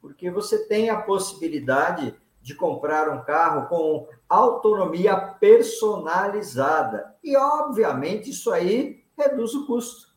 porque 0.00 0.30
você 0.30 0.66
tem 0.66 0.90
a 0.90 1.00
possibilidade 1.00 2.14
de 2.44 2.54
comprar 2.54 3.08
um 3.08 3.24
carro 3.24 3.66
com 3.68 4.06
autonomia 4.28 5.16
personalizada. 5.16 7.14
E, 7.24 7.34
obviamente, 7.34 8.28
isso 8.28 8.52
aí 8.52 9.02
reduz 9.16 9.54
o 9.54 9.66
custo, 9.66 10.08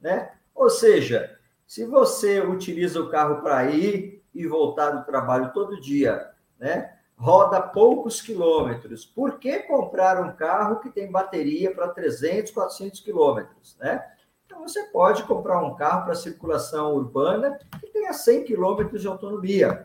né? 0.00 0.32
Ou 0.54 0.70
seja, 0.70 1.38
se 1.66 1.84
você 1.84 2.40
utiliza 2.40 3.02
o 3.02 3.10
carro 3.10 3.42
para 3.42 3.66
ir 3.66 4.24
e 4.34 4.46
voltar 4.46 4.92
do 4.92 5.04
trabalho 5.04 5.52
todo 5.52 5.78
dia, 5.78 6.30
né? 6.58 6.90
Roda 7.18 7.60
poucos 7.60 8.22
quilômetros. 8.22 9.04
Por 9.04 9.38
que 9.38 9.58
comprar 9.60 10.18
um 10.22 10.34
carro 10.34 10.80
que 10.80 10.88
tem 10.88 11.12
bateria 11.12 11.70
para 11.74 11.88
300, 11.88 12.50
400 12.50 13.00
quilômetros, 13.00 13.76
né? 13.78 14.02
Então, 14.46 14.66
você 14.66 14.84
pode 14.84 15.22
comprar 15.24 15.62
um 15.62 15.74
carro 15.74 16.06
para 16.06 16.14
circulação 16.14 16.94
urbana 16.94 17.58
que 17.78 17.88
tenha 17.88 18.14
100 18.14 18.44
quilômetros 18.44 19.02
de 19.02 19.06
autonomia, 19.06 19.84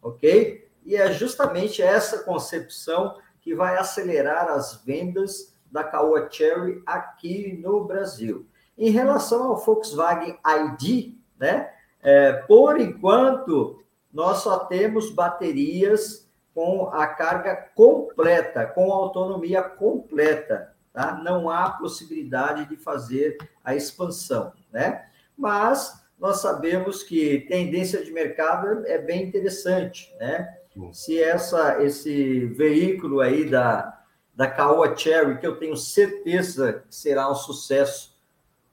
ok? 0.00 0.61
E 0.84 0.96
é 0.96 1.12
justamente 1.12 1.82
essa 1.82 2.18
concepção 2.24 3.16
que 3.40 3.54
vai 3.54 3.76
acelerar 3.76 4.48
as 4.48 4.82
vendas 4.84 5.54
da 5.70 5.82
Caoa 5.82 6.28
Cherry 6.30 6.82
aqui 6.86 7.58
no 7.62 7.84
Brasil. 7.84 8.46
Em 8.76 8.90
relação 8.90 9.44
ao 9.44 9.56
Volkswagen 9.56 10.38
ID, 10.46 11.14
né? 11.38 11.70
É, 12.02 12.32
por 12.32 12.80
enquanto, 12.80 13.82
nós 14.12 14.38
só 14.38 14.60
temos 14.60 15.10
baterias 15.10 16.28
com 16.54 16.88
a 16.88 17.06
carga 17.06 17.56
completa, 17.74 18.66
com 18.66 18.92
autonomia 18.92 19.62
completa. 19.62 20.74
Tá? 20.92 21.14
Não 21.14 21.48
há 21.48 21.70
possibilidade 21.70 22.68
de 22.68 22.76
fazer 22.76 23.38
a 23.64 23.74
expansão, 23.74 24.52
né? 24.70 25.06
Mas 25.36 26.04
nós 26.18 26.40
sabemos 26.40 27.02
que 27.02 27.46
tendência 27.48 28.04
de 28.04 28.12
mercado 28.12 28.86
é 28.86 28.98
bem 28.98 29.22
interessante, 29.22 30.14
né? 30.20 30.58
Se 30.92 31.22
essa, 31.22 31.82
esse 31.82 32.46
veículo 32.46 33.20
aí 33.20 33.48
da, 33.48 34.02
da 34.34 34.48
Caoa 34.50 34.96
Cherry, 34.96 35.38
que 35.38 35.46
eu 35.46 35.56
tenho 35.56 35.76
certeza 35.76 36.84
que 36.88 36.94
será 36.94 37.30
um 37.30 37.34
sucesso, 37.34 38.16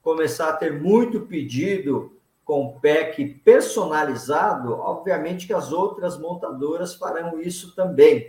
começar 0.02 0.48
a 0.48 0.56
ter 0.56 0.72
muito 0.72 1.20
pedido 1.22 2.16
com 2.44 2.80
PEC 2.80 3.40
personalizado, 3.44 4.72
obviamente 4.72 5.46
que 5.46 5.52
as 5.52 5.72
outras 5.72 6.18
montadoras 6.18 6.94
farão 6.94 7.40
isso 7.40 7.74
também. 7.76 8.26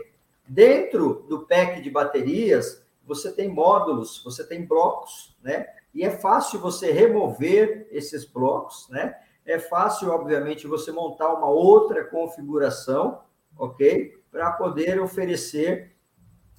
Dentro 0.48 1.25
do 1.28 1.40
PEC 1.46 1.82
de 1.82 1.90
baterias, 1.90 2.86
você 3.06 3.32
tem 3.32 3.48
módulos, 3.48 4.22
você 4.24 4.46
tem 4.46 4.66
blocos, 4.66 5.36
né? 5.42 5.66
E 5.94 6.04
é 6.04 6.12
fácil 6.12 6.60
você 6.60 6.92
remover 6.92 7.88
esses 7.90 8.25
blocos, 8.25 8.88
né? 8.90 9.18
É 9.46 9.58
fácil, 9.58 10.12
obviamente, 10.12 10.68
você 10.68 10.92
montar 10.92 11.34
uma 11.34 11.50
outra 11.50 12.04
configuração, 12.06 13.22
ok? 13.62 14.18
Para 14.32 14.51
poder 14.53 15.00
oferecer 15.00 15.96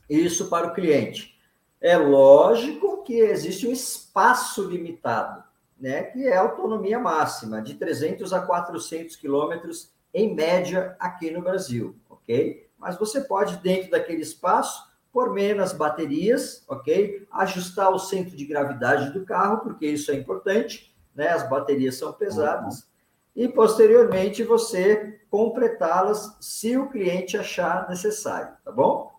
isso 0.08 0.48
para 0.48 0.68
o 0.68 0.72
cliente. 0.72 1.36
É 1.80 1.96
lógico 1.96 3.02
que 3.02 3.18
existe 3.18 3.66
um 3.66 3.72
espaço 3.72 4.62
limitado, 4.68 5.42
né? 5.78 6.04
Que 6.04 6.28
é 6.28 6.36
a 6.36 6.42
autonomia 6.42 7.00
máxima, 7.00 7.60
de 7.60 7.74
300 7.74 8.32
a 8.32 8.40
400 8.40 9.16
quilômetros 9.16 9.92
em 10.14 10.32
média 10.32 10.94
aqui 11.00 11.30
no 11.32 11.42
Brasil, 11.42 11.96
ok? 12.08 12.68
Mas 12.78 12.96
você 12.96 13.20
pode, 13.20 13.56
dentro 13.56 13.90
daquele 13.90 14.22
espaço, 14.22 14.88
por 15.12 15.32
menos 15.32 15.72
baterias, 15.72 16.64
ok? 16.68 17.26
Ajustar 17.32 17.90
o 17.90 17.98
centro 17.98 18.36
de 18.36 18.44
gravidade 18.44 19.12
do 19.12 19.24
carro, 19.24 19.58
porque 19.58 19.86
isso 19.86 20.12
é 20.12 20.14
importante, 20.14 20.94
né? 21.16 21.28
As 21.28 21.48
baterias 21.48 21.96
são 21.96 22.12
pesadas. 22.12 22.80
Uhum. 22.80 22.91
E 23.34 23.48
posteriormente 23.48 24.42
você 24.42 25.20
completá-las 25.30 26.36
se 26.40 26.76
o 26.76 26.90
cliente 26.90 27.36
achar 27.36 27.88
necessário, 27.88 28.54
tá 28.64 28.70
bom? 28.70 29.10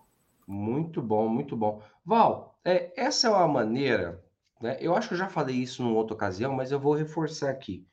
Muito 0.46 1.02
bom, 1.02 1.28
muito 1.28 1.56
bom. 1.56 1.82
Val, 2.04 2.56
é, 2.64 2.92
essa 2.96 3.26
é 3.26 3.30
uma 3.30 3.48
maneira, 3.48 4.22
né? 4.60 4.76
Eu 4.80 4.94
acho 4.94 5.08
que 5.08 5.14
eu 5.14 5.18
já 5.18 5.28
falei 5.28 5.56
isso 5.56 5.82
numa 5.82 5.96
outra 5.96 6.14
ocasião, 6.14 6.52
mas 6.52 6.70
eu 6.70 6.78
vou 6.78 6.94
reforçar 6.94 7.50
aqui. 7.50 7.84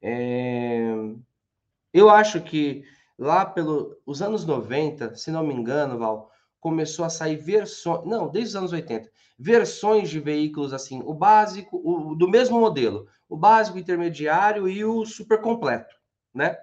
É, 0.00 0.82
eu 1.92 2.08
acho 2.08 2.40
que 2.40 2.84
lá 3.18 3.44
pelos 3.44 4.22
anos 4.22 4.46
90, 4.46 5.14
se 5.14 5.30
não 5.30 5.46
me 5.46 5.54
engano, 5.54 5.98
Val, 5.98 6.30
começou 6.60 7.04
a 7.04 7.10
sair 7.10 7.36
versões, 7.36 8.04
não, 8.06 8.28
desde 8.28 8.50
os 8.50 8.56
anos 8.56 8.72
80, 8.72 9.10
versões 9.38 10.08
de 10.08 10.18
veículos 10.18 10.72
assim, 10.72 11.02
o 11.04 11.12
básico, 11.12 11.80
o, 11.84 12.14
do 12.14 12.28
mesmo 12.28 12.58
modelo, 12.58 13.06
o 13.28 13.36
básico, 13.36 13.78
intermediário 13.78 14.68
e 14.68 14.84
o 14.84 15.04
super 15.04 15.40
completo, 15.40 15.94
né? 16.34 16.56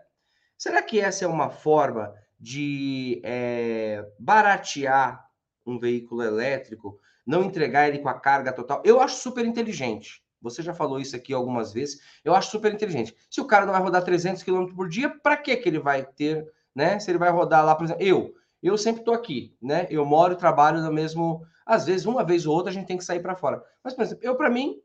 Será 0.58 0.82
que 0.82 1.00
essa 1.00 1.26
é 1.26 1.28
uma 1.28 1.50
forma 1.50 2.14
de 2.40 3.22
é, 3.24 4.06
baratear 4.18 5.30
um 5.66 5.78
veículo 5.78 6.24
elétrico, 6.24 7.00
não 7.26 7.44
entregar 7.44 7.88
ele 7.88 8.00
com 8.00 8.10
a 8.10 8.20
carga 8.20 8.54
total? 8.54 8.82
Eu 8.86 9.02
acho 9.02 9.18
super 9.18 9.46
inteligente. 9.46 10.24
Você 10.42 10.62
já 10.62 10.74
falou 10.74 11.00
isso 11.00 11.16
aqui 11.16 11.34
algumas 11.34 11.72
vezes. 11.72 12.02
Eu 12.24 12.36
acho 12.36 12.52
super 12.52 12.74
inteligente. 12.74 13.16
Se 13.30 13.40
o 13.40 13.46
cara 13.46 13.66
não 13.66 13.72
vai 13.72 13.82
rodar 13.82 14.04
300 14.04 14.44
km 14.44 14.68
por 14.76 14.90
dia, 14.90 15.10
para 15.10 15.38
que 15.38 15.56
que 15.56 15.70
ele 15.70 15.80
vai 15.80 16.06
ter, 16.06 16.46
né? 16.76 17.00
Se 17.00 17.10
ele 17.10 17.18
vai 17.18 17.32
rodar 17.32 17.66
lá, 17.66 17.74
por 17.76 17.86
exemplo, 17.86 18.04
eu, 18.04 18.34
eu 18.62 18.78
sempre 18.78 19.02
estou 19.02 19.14
aqui, 19.14 19.56
né? 19.62 19.88
Eu 19.90 20.06
moro 20.06 20.34
e 20.34 20.38
trabalho 20.38 20.82
no 20.82 20.92
mesmo. 20.92 21.46
Às 21.66 21.86
vezes, 21.86 22.06
uma 22.06 22.24
vez 22.24 22.46
ou 22.46 22.56
outra, 22.56 22.72
a 22.72 22.74
gente 22.74 22.88
tem 22.88 22.98
que 22.98 23.06
sair 23.06 23.22
para 23.22 23.36
fora. 23.36 23.64
Mas, 23.84 23.94
por 23.94 24.04
exemplo, 24.04 24.24
eu, 24.24 24.36
para 24.36 24.50
mim, 24.50 24.82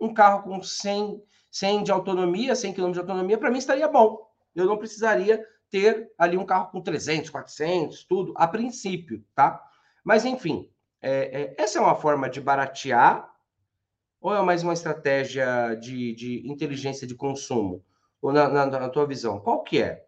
um 0.00 0.12
carro 0.12 0.42
com 0.42 0.62
100, 0.62 1.22
100 1.50 1.84
de 1.84 1.92
autonomia, 1.92 2.54
100 2.54 2.74
km 2.74 2.92
de 2.92 2.98
autonomia, 3.00 3.38
para 3.38 3.50
mim 3.50 3.58
estaria 3.58 3.88
bom. 3.88 4.26
Eu 4.54 4.66
não 4.66 4.78
precisaria 4.78 5.44
ter 5.70 6.12
ali 6.16 6.36
um 6.36 6.46
carro 6.46 6.70
com 6.70 6.80
300, 6.80 7.30
400, 7.30 8.04
tudo, 8.04 8.32
a 8.36 8.46
princípio, 8.46 9.24
tá? 9.34 9.62
Mas, 10.04 10.24
enfim, 10.24 10.70
é, 11.02 11.42
é, 11.42 11.54
essa 11.58 11.78
é 11.78 11.82
uma 11.82 11.96
forma 11.96 12.28
de 12.30 12.40
baratear 12.40 13.28
ou 14.20 14.34
é 14.34 14.42
mais 14.42 14.62
uma 14.62 14.72
estratégia 14.72 15.74
de, 15.74 16.14
de 16.14 16.48
inteligência 16.48 17.06
de 17.06 17.14
consumo? 17.14 17.84
Ou 18.20 18.32
na, 18.32 18.48
na, 18.48 18.66
na 18.66 18.88
tua 18.88 19.06
visão, 19.06 19.38
qual 19.40 19.62
que 19.62 19.82
é? 19.82 20.04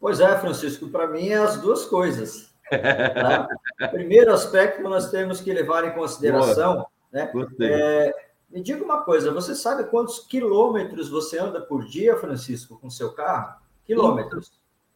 Pois 0.00 0.20
é, 0.20 0.38
Francisco, 0.38 0.88
para 0.88 1.06
mim 1.06 1.28
é 1.28 1.36
as 1.36 1.60
duas 1.60 1.86
coisas. 1.86 2.53
Tá? 2.70 3.48
Primeiro 3.90 4.32
aspecto 4.32 4.78
que 4.78 4.82
nós 4.82 5.10
temos 5.10 5.40
que 5.40 5.52
levar 5.52 5.84
em 5.84 5.92
consideração, 5.92 6.86
né? 7.12 7.30
É, 7.60 8.14
me 8.50 8.62
diga 8.62 8.84
uma 8.84 9.02
coisa, 9.02 9.32
você 9.32 9.54
sabe 9.54 9.84
quantos 9.84 10.20
quilômetros 10.20 11.08
você 11.08 11.38
anda 11.38 11.60
por 11.60 11.84
dia, 11.84 12.16
Francisco, 12.16 12.78
com 12.78 12.88
seu 12.88 13.12
carro? 13.12 13.54
Quilômetros. 13.84 14.52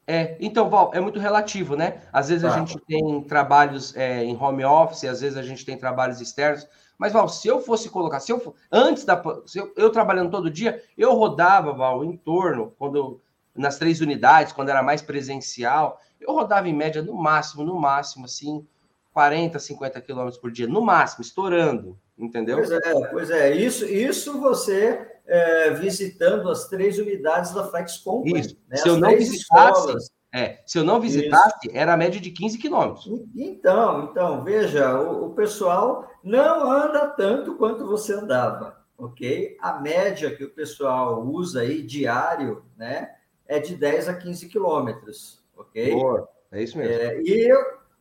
É, 0.06 0.38
então, 0.40 0.70
Val, 0.70 0.90
é 0.94 1.00
muito 1.00 1.20
relativo, 1.20 1.76
né? 1.76 2.00
Às 2.10 2.30
vezes 2.30 2.42
tá. 2.42 2.54
a 2.54 2.58
gente 2.58 2.78
tem 2.86 3.20
trabalhos 3.24 3.94
é, 3.94 4.24
em 4.24 4.34
home 4.34 4.64
office, 4.64 5.04
às 5.04 5.20
vezes 5.20 5.36
a 5.36 5.42
gente 5.42 5.66
tem 5.66 5.76
trabalhos 5.76 6.18
externos. 6.18 6.66
Mas, 6.96 7.12
Val, 7.12 7.28
se 7.28 7.46
eu 7.46 7.60
fosse 7.60 7.90
colocar, 7.90 8.18
se 8.18 8.32
eu 8.32 8.54
antes 8.72 9.04
da. 9.04 9.22
Eu, 9.54 9.72
eu, 9.76 9.90
trabalhando 9.90 10.30
todo 10.30 10.50
dia, 10.50 10.82
eu 10.96 11.12
rodava, 11.14 11.74
Val, 11.74 12.02
em 12.02 12.16
torno, 12.16 12.72
quando 12.78 13.20
nas 13.58 13.78
três 13.78 14.00
unidades, 14.00 14.52
quando 14.52 14.68
era 14.68 14.82
mais 14.82 15.02
presencial, 15.02 16.00
eu 16.20 16.32
rodava 16.32 16.68
em 16.68 16.74
média 16.74 17.02
no 17.02 17.14
máximo, 17.14 17.64
no 17.64 17.78
máximo, 17.78 18.24
assim, 18.24 18.66
40, 19.12 19.58
50 19.58 20.00
quilômetros 20.00 20.40
por 20.40 20.50
dia, 20.50 20.66
no 20.66 20.80
máximo, 20.80 21.22
estourando, 21.22 21.98
entendeu? 22.16 22.56
Pois 22.58 22.70
é, 22.70 23.08
pois 23.10 23.30
é. 23.30 23.54
Isso, 23.54 23.84
isso 23.84 24.40
você 24.40 25.06
é, 25.26 25.70
visitando 25.70 26.48
as 26.48 26.68
três 26.68 26.98
unidades 26.98 27.52
da 27.52 27.64
Flex 27.64 27.98
Company. 27.98 28.40
Isso. 28.40 28.56
Né? 28.68 28.76
Se, 28.76 28.88
eu 28.88 28.96
não 28.96 29.10
visitasse, 29.10 30.10
é, 30.32 30.60
se 30.66 30.78
eu 30.78 30.84
não 30.84 31.00
visitasse, 31.00 31.66
isso. 31.66 31.76
era 31.76 31.92
a 31.92 31.96
média 31.96 32.20
de 32.20 32.30
15 32.30 32.58
quilômetros. 32.58 33.06
Então, 33.36 34.04
então, 34.04 34.44
veja, 34.44 34.98
o, 34.98 35.26
o 35.26 35.30
pessoal 35.34 36.08
não 36.22 36.70
anda 36.70 37.08
tanto 37.08 37.56
quanto 37.56 37.86
você 37.86 38.14
andava, 38.14 38.78
ok? 38.96 39.56
A 39.60 39.80
média 39.80 40.34
que 40.34 40.44
o 40.44 40.54
pessoal 40.54 41.24
usa 41.26 41.60
aí 41.60 41.82
diário, 41.82 42.64
né? 42.76 43.17
É 43.48 43.58
de 43.58 43.74
10 43.74 44.08
a 44.08 44.14
15 44.14 44.48
quilômetros, 44.48 45.42
ok? 45.56 45.92
Boa, 45.92 46.28
é 46.52 46.62
isso 46.62 46.78
mesmo. 46.78 46.92
É, 46.92 47.20
e 47.22 47.50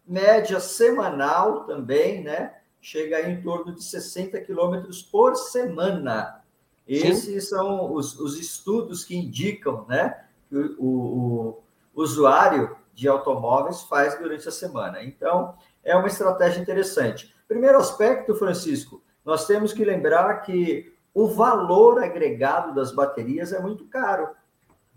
média 0.05 0.59
semanal 0.59 1.65
também, 1.65 2.23
né? 2.23 2.53
chega 2.81 3.29
em 3.29 3.41
torno 3.41 3.73
de 3.73 3.83
60 3.83 4.39
quilômetros 4.41 5.01
por 5.01 5.35
semana. 5.35 6.41
Esses 6.87 7.43
Sim. 7.43 7.55
são 7.55 7.93
os, 7.93 8.17
os, 8.17 8.39
estudos 8.39 9.03
que 9.03 9.15
indicam 9.15 9.85
né, 9.89 10.23
que 10.47 10.55
o, 10.55 10.71
o, 10.79 11.63
o 11.93 12.01
usuário 12.01 12.77
de 12.93 13.07
automóveis 13.07 13.81
faz 13.83 14.17
durante 14.17 14.47
a 14.47 14.51
semana. 14.51 15.03
Então, 15.03 15.53
é 15.83 15.95
uma 15.95 16.07
estratégia 16.07 16.61
interessante. 16.61 17.35
Primeiro 17.45 17.77
aspecto, 17.77 18.33
Francisco, 18.35 19.03
nós 19.25 19.45
temos 19.45 19.73
que 19.73 19.83
lembrar 19.83 20.35
que 20.43 20.93
o 21.13 21.27
valor 21.27 22.01
agregado 22.01 22.73
das 22.73 22.93
baterias 22.93 23.51
é 23.51 23.59
muito 23.59 23.85
caro, 23.85 24.29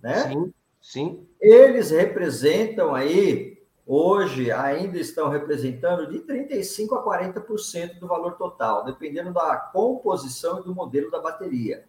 né? 0.02 0.28
Sim, 0.28 0.54
sim. 0.80 1.28
Eles 1.40 1.90
representam 1.90 2.94
aí, 2.94 3.62
hoje, 3.86 4.50
ainda 4.50 4.98
estão 4.98 5.28
representando 5.28 6.06
de 6.06 6.20
35% 6.20 6.92
a 6.92 7.02
40% 7.02 7.98
do 7.98 8.06
valor 8.06 8.36
total, 8.36 8.84
dependendo 8.84 9.32
da 9.32 9.56
composição 9.56 10.60
e 10.60 10.64
do 10.64 10.74
modelo 10.74 11.10
da 11.10 11.20
bateria. 11.20 11.84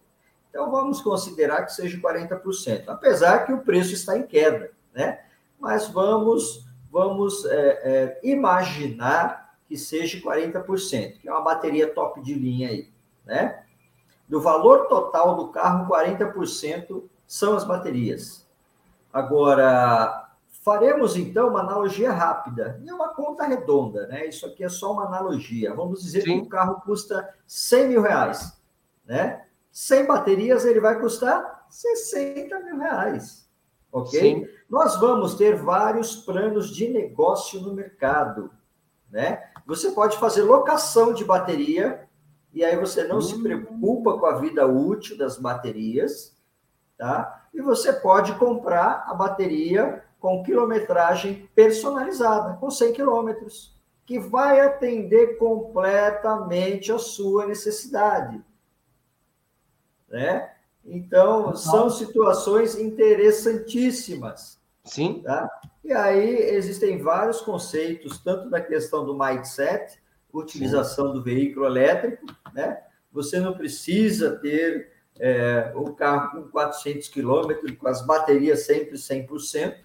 Então, 0.50 0.70
vamos 0.70 1.00
considerar 1.00 1.64
que 1.64 1.72
seja 1.72 1.98
40%, 1.98 2.84
apesar 2.86 3.46
que 3.46 3.52
o 3.52 3.62
preço 3.62 3.94
está 3.94 4.18
em 4.18 4.26
queda, 4.26 4.70
né? 4.92 5.20
Mas 5.58 5.88
vamos, 5.88 6.66
vamos 6.90 7.46
é, 7.46 7.80
é, 7.82 8.20
imaginar 8.22 9.56
que 9.66 9.78
seja 9.78 10.20
40%, 10.20 11.18
que 11.18 11.28
é 11.28 11.32
uma 11.32 11.40
bateria 11.40 11.94
top 11.94 12.20
de 12.20 12.34
linha 12.34 12.68
aí, 12.68 12.90
né? 13.24 13.64
Do 14.28 14.40
valor 14.42 14.88
total 14.88 15.36
do 15.36 15.48
carro, 15.48 15.90
40% 15.90 17.02
são 17.26 17.54
as 17.54 17.64
baterias. 17.64 18.46
Agora, 19.12 20.30
faremos 20.62 21.16
então 21.16 21.48
uma 21.48 21.60
analogia 21.60 22.12
rápida 22.12 22.80
e 22.84 22.92
uma 22.92 23.08
conta 23.08 23.44
redonda, 23.44 24.06
né? 24.06 24.26
Isso 24.26 24.46
aqui 24.46 24.64
é 24.64 24.68
só 24.68 24.92
uma 24.92 25.06
analogia. 25.06 25.74
Vamos 25.74 26.02
dizer 26.02 26.22
Sim. 26.22 26.40
que 26.40 26.46
o 26.46 26.48
carro 26.48 26.80
custa 26.80 27.28
100 27.46 27.88
mil 27.88 28.02
reais, 28.02 28.60
né? 29.04 29.44
Sem 29.70 30.06
baterias, 30.06 30.64
ele 30.64 30.80
vai 30.80 31.00
custar 31.00 31.66
60 31.68 32.60
mil 32.60 32.78
reais, 32.78 33.48
ok? 33.90 34.20
Sim. 34.20 34.48
Nós 34.68 34.96
vamos 35.00 35.34
ter 35.34 35.56
vários 35.56 36.16
planos 36.16 36.70
de 36.70 36.88
negócio 36.88 37.60
no 37.60 37.74
mercado, 37.74 38.50
né? 39.10 39.42
Você 39.66 39.90
pode 39.90 40.16
fazer 40.18 40.42
locação 40.42 41.12
de 41.12 41.24
bateria 41.24 42.06
e 42.52 42.64
aí 42.64 42.76
você 42.76 43.04
não 43.04 43.20
se 43.20 43.42
preocupa 43.42 44.18
com 44.18 44.26
a 44.26 44.38
vida 44.38 44.66
útil 44.66 45.16
das 45.16 45.38
baterias, 45.38 46.36
tá? 46.96 47.46
E 47.52 47.60
você 47.60 47.92
pode 47.92 48.34
comprar 48.34 49.04
a 49.06 49.14
bateria 49.14 50.04
com 50.18 50.42
quilometragem 50.42 51.48
personalizada, 51.54 52.56
com 52.58 52.70
100 52.70 52.92
quilômetros, 52.92 53.76
que 54.06 54.18
vai 54.18 54.60
atender 54.60 55.36
completamente 55.38 56.92
a 56.92 56.98
sua 56.98 57.46
necessidade, 57.46 58.42
né? 60.08 60.52
Então, 60.84 61.54
são 61.54 61.88
situações 61.88 62.76
interessantíssimas. 62.76 64.60
Sim. 64.84 65.22
Tá? 65.22 65.48
E 65.84 65.92
aí 65.92 66.36
existem 66.54 67.00
vários 67.00 67.40
conceitos, 67.40 68.18
tanto 68.18 68.50
da 68.50 68.60
questão 68.60 69.04
do 69.04 69.16
mindset, 69.16 70.00
utilização 70.32 71.08
Sim. 71.08 71.12
do 71.14 71.22
veículo 71.22 71.66
elétrico, 71.66 72.26
né? 72.52 72.82
Você 73.12 73.38
não 73.38 73.54
precisa 73.54 74.36
ter 74.38 74.90
é, 75.18 75.72
o 75.74 75.92
carro 75.92 76.42
com 76.42 76.50
400 76.50 77.08
quilômetros, 77.08 77.76
com 77.76 77.88
as 77.88 78.04
baterias 78.04 78.66
sempre 78.66 78.96
100%. 78.96 79.76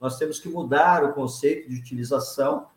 Nós 0.00 0.18
temos 0.18 0.38
que 0.38 0.48
mudar 0.48 1.04
o 1.04 1.12
conceito 1.12 1.68
de 1.68 1.76
utilização, 1.76 2.68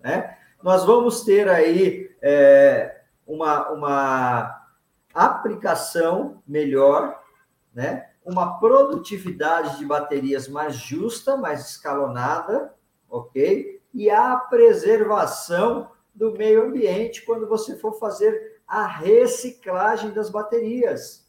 né? 0.00 0.36
Nós 0.62 0.84
vamos 0.84 1.24
ter 1.24 1.48
aí 1.48 2.10
é, 2.20 3.02
uma, 3.26 3.68
uma 3.70 4.66
aplicação 5.14 6.42
melhor, 6.46 7.20
né? 7.74 8.10
Uma 8.24 8.58
produtividade 8.58 9.78
de 9.78 9.86
baterias 9.86 10.48
mais 10.48 10.76
justa, 10.76 11.36
mais 11.36 11.70
escalonada, 11.70 12.74
ok? 13.08 13.80
E 13.94 14.10
a 14.10 14.36
preservação 14.36 15.90
do 16.14 16.32
meio 16.32 16.64
ambiente 16.64 17.24
quando 17.24 17.48
você 17.48 17.76
for 17.76 17.92
fazer 17.98 18.60
a 18.66 18.86
reciclagem 18.86 20.10
das 20.10 20.28
baterias, 20.28 21.27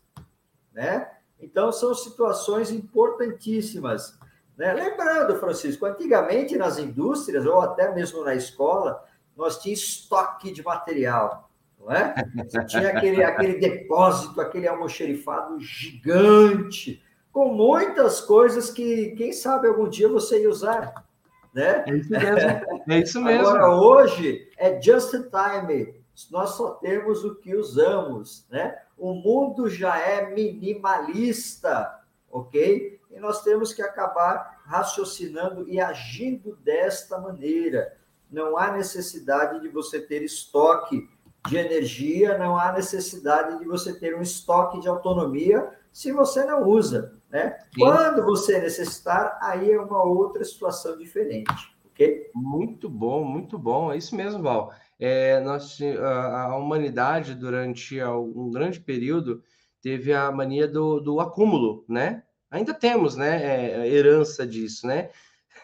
né? 0.73 1.09
Então, 1.39 1.71
são 1.71 1.93
situações 1.93 2.71
importantíssimas. 2.71 4.19
Né? 4.57 4.73
Lembrando, 4.73 5.37
Francisco, 5.37 5.85
antigamente 5.85 6.57
nas 6.57 6.77
indústrias, 6.77 7.45
ou 7.45 7.61
até 7.61 7.93
mesmo 7.93 8.23
na 8.23 8.35
escola, 8.35 9.03
nós 9.35 9.57
tínhamos 9.59 9.83
estoque 9.83 10.51
de 10.51 10.61
material, 10.61 11.49
não 11.79 11.89
é? 11.89 12.13
Você 12.43 12.65
tinha 12.65 12.89
aquele, 12.89 13.23
aquele 13.23 13.57
depósito, 13.57 14.41
aquele 14.41 14.67
almoxerifado 14.67 15.57
gigante, 15.61 17.01
com 17.31 17.53
muitas 17.53 18.19
coisas 18.19 18.69
que, 18.69 19.11
quem 19.11 19.31
sabe, 19.31 19.69
algum 19.69 19.87
dia 19.87 20.09
você 20.09 20.41
ia 20.41 20.49
usar. 20.49 21.05
Né? 21.53 21.85
É 21.87 21.95
isso 21.95 22.11
mesmo. 22.11 22.49
É 22.89 22.99
isso 22.99 23.21
mesmo. 23.21 23.47
Agora, 23.47 23.75
hoje, 23.75 24.49
é 24.57 24.79
just 24.81 25.13
in 25.13 25.23
time. 25.23 25.95
Nós 26.29 26.49
só 26.51 26.71
temos 26.71 27.23
o 27.23 27.35
que 27.35 27.55
usamos, 27.55 28.45
né? 28.51 28.77
O 28.99 29.13
mundo 29.13 29.69
já 29.69 29.97
é 29.97 30.33
minimalista, 30.33 31.99
ok? 32.29 32.99
E 33.09 33.19
nós 33.19 33.41
temos 33.41 33.73
que 33.73 33.81
acabar 33.81 34.61
raciocinando 34.65 35.67
e 35.67 35.79
agindo 35.79 36.55
desta 36.57 37.17
maneira. 37.17 37.97
Não 38.29 38.57
há 38.57 38.71
necessidade 38.71 39.61
de 39.61 39.69
você 39.69 39.99
ter 39.99 40.21
estoque 40.21 41.09
de 41.47 41.57
energia, 41.57 42.37
não 42.37 42.57
há 42.57 42.71
necessidade 42.71 43.57
de 43.57 43.65
você 43.65 43.97
ter 43.97 44.15
um 44.15 44.21
estoque 44.21 44.79
de 44.79 44.87
autonomia 44.87 45.71
se 45.91 46.11
você 46.11 46.45
não 46.45 46.67
usa. 46.67 47.17
Né? 47.29 47.57
Quando 47.77 48.23
você 48.23 48.59
necessitar, 48.59 49.37
aí 49.41 49.71
é 49.71 49.79
uma 49.79 50.03
outra 50.03 50.43
situação 50.43 50.97
diferente. 50.97 51.51
ok? 51.85 52.29
Muito 52.33 52.89
bom, 52.89 53.23
muito 53.23 53.57
bom. 53.57 53.91
É 53.91 53.97
isso 53.97 54.15
mesmo, 54.15 54.43
Val. 54.43 54.73
É, 54.99 55.39
nós, 55.39 55.79
a, 56.01 56.43
a 56.43 56.57
humanidade, 56.57 57.33
durante 57.33 58.03
um 58.03 58.51
grande 58.51 58.79
período, 58.79 59.41
teve 59.81 60.13
a 60.13 60.31
mania 60.31 60.67
do, 60.67 60.99
do 60.99 61.19
acúmulo, 61.19 61.85
né? 61.87 62.23
Ainda 62.51 62.73
temos, 62.73 63.15
né? 63.15 63.43
É, 63.43 63.87
herança 63.87 64.45
disso, 64.45 64.85
né? 64.85 65.09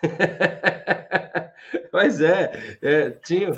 Mas 1.92 2.22
é, 2.22 2.78
é, 2.82 3.10
tinha. 3.10 3.52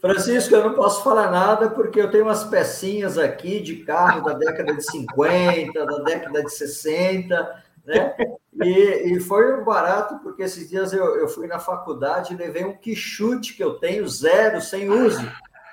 Francisco, 0.00 0.54
eu 0.54 0.68
não 0.68 0.74
posso 0.74 1.02
falar 1.02 1.30
nada 1.30 1.68
porque 1.70 2.00
eu 2.00 2.10
tenho 2.10 2.24
umas 2.24 2.44
pecinhas 2.44 3.18
aqui 3.18 3.60
de 3.60 3.84
carro 3.84 4.22
da 4.22 4.32
década 4.34 4.74
de 4.74 4.82
50, 4.82 5.84
da 5.84 5.98
década 5.98 6.44
de 6.44 6.52
60, 6.52 7.64
né? 7.84 8.14
E, 8.62 9.14
e 9.14 9.20
foi 9.20 9.60
um 9.60 9.64
barato 9.64 10.18
porque 10.22 10.42
esses 10.42 10.68
dias 10.68 10.92
eu, 10.92 11.16
eu 11.16 11.28
fui 11.28 11.46
na 11.46 11.58
faculdade 11.58 12.32
e 12.32 12.36
levei 12.36 12.64
um 12.64 12.76
quichute 12.76 13.54
que 13.54 13.62
eu 13.62 13.74
tenho 13.74 14.06
zero, 14.08 14.60
sem 14.60 14.88
uso 14.88 15.26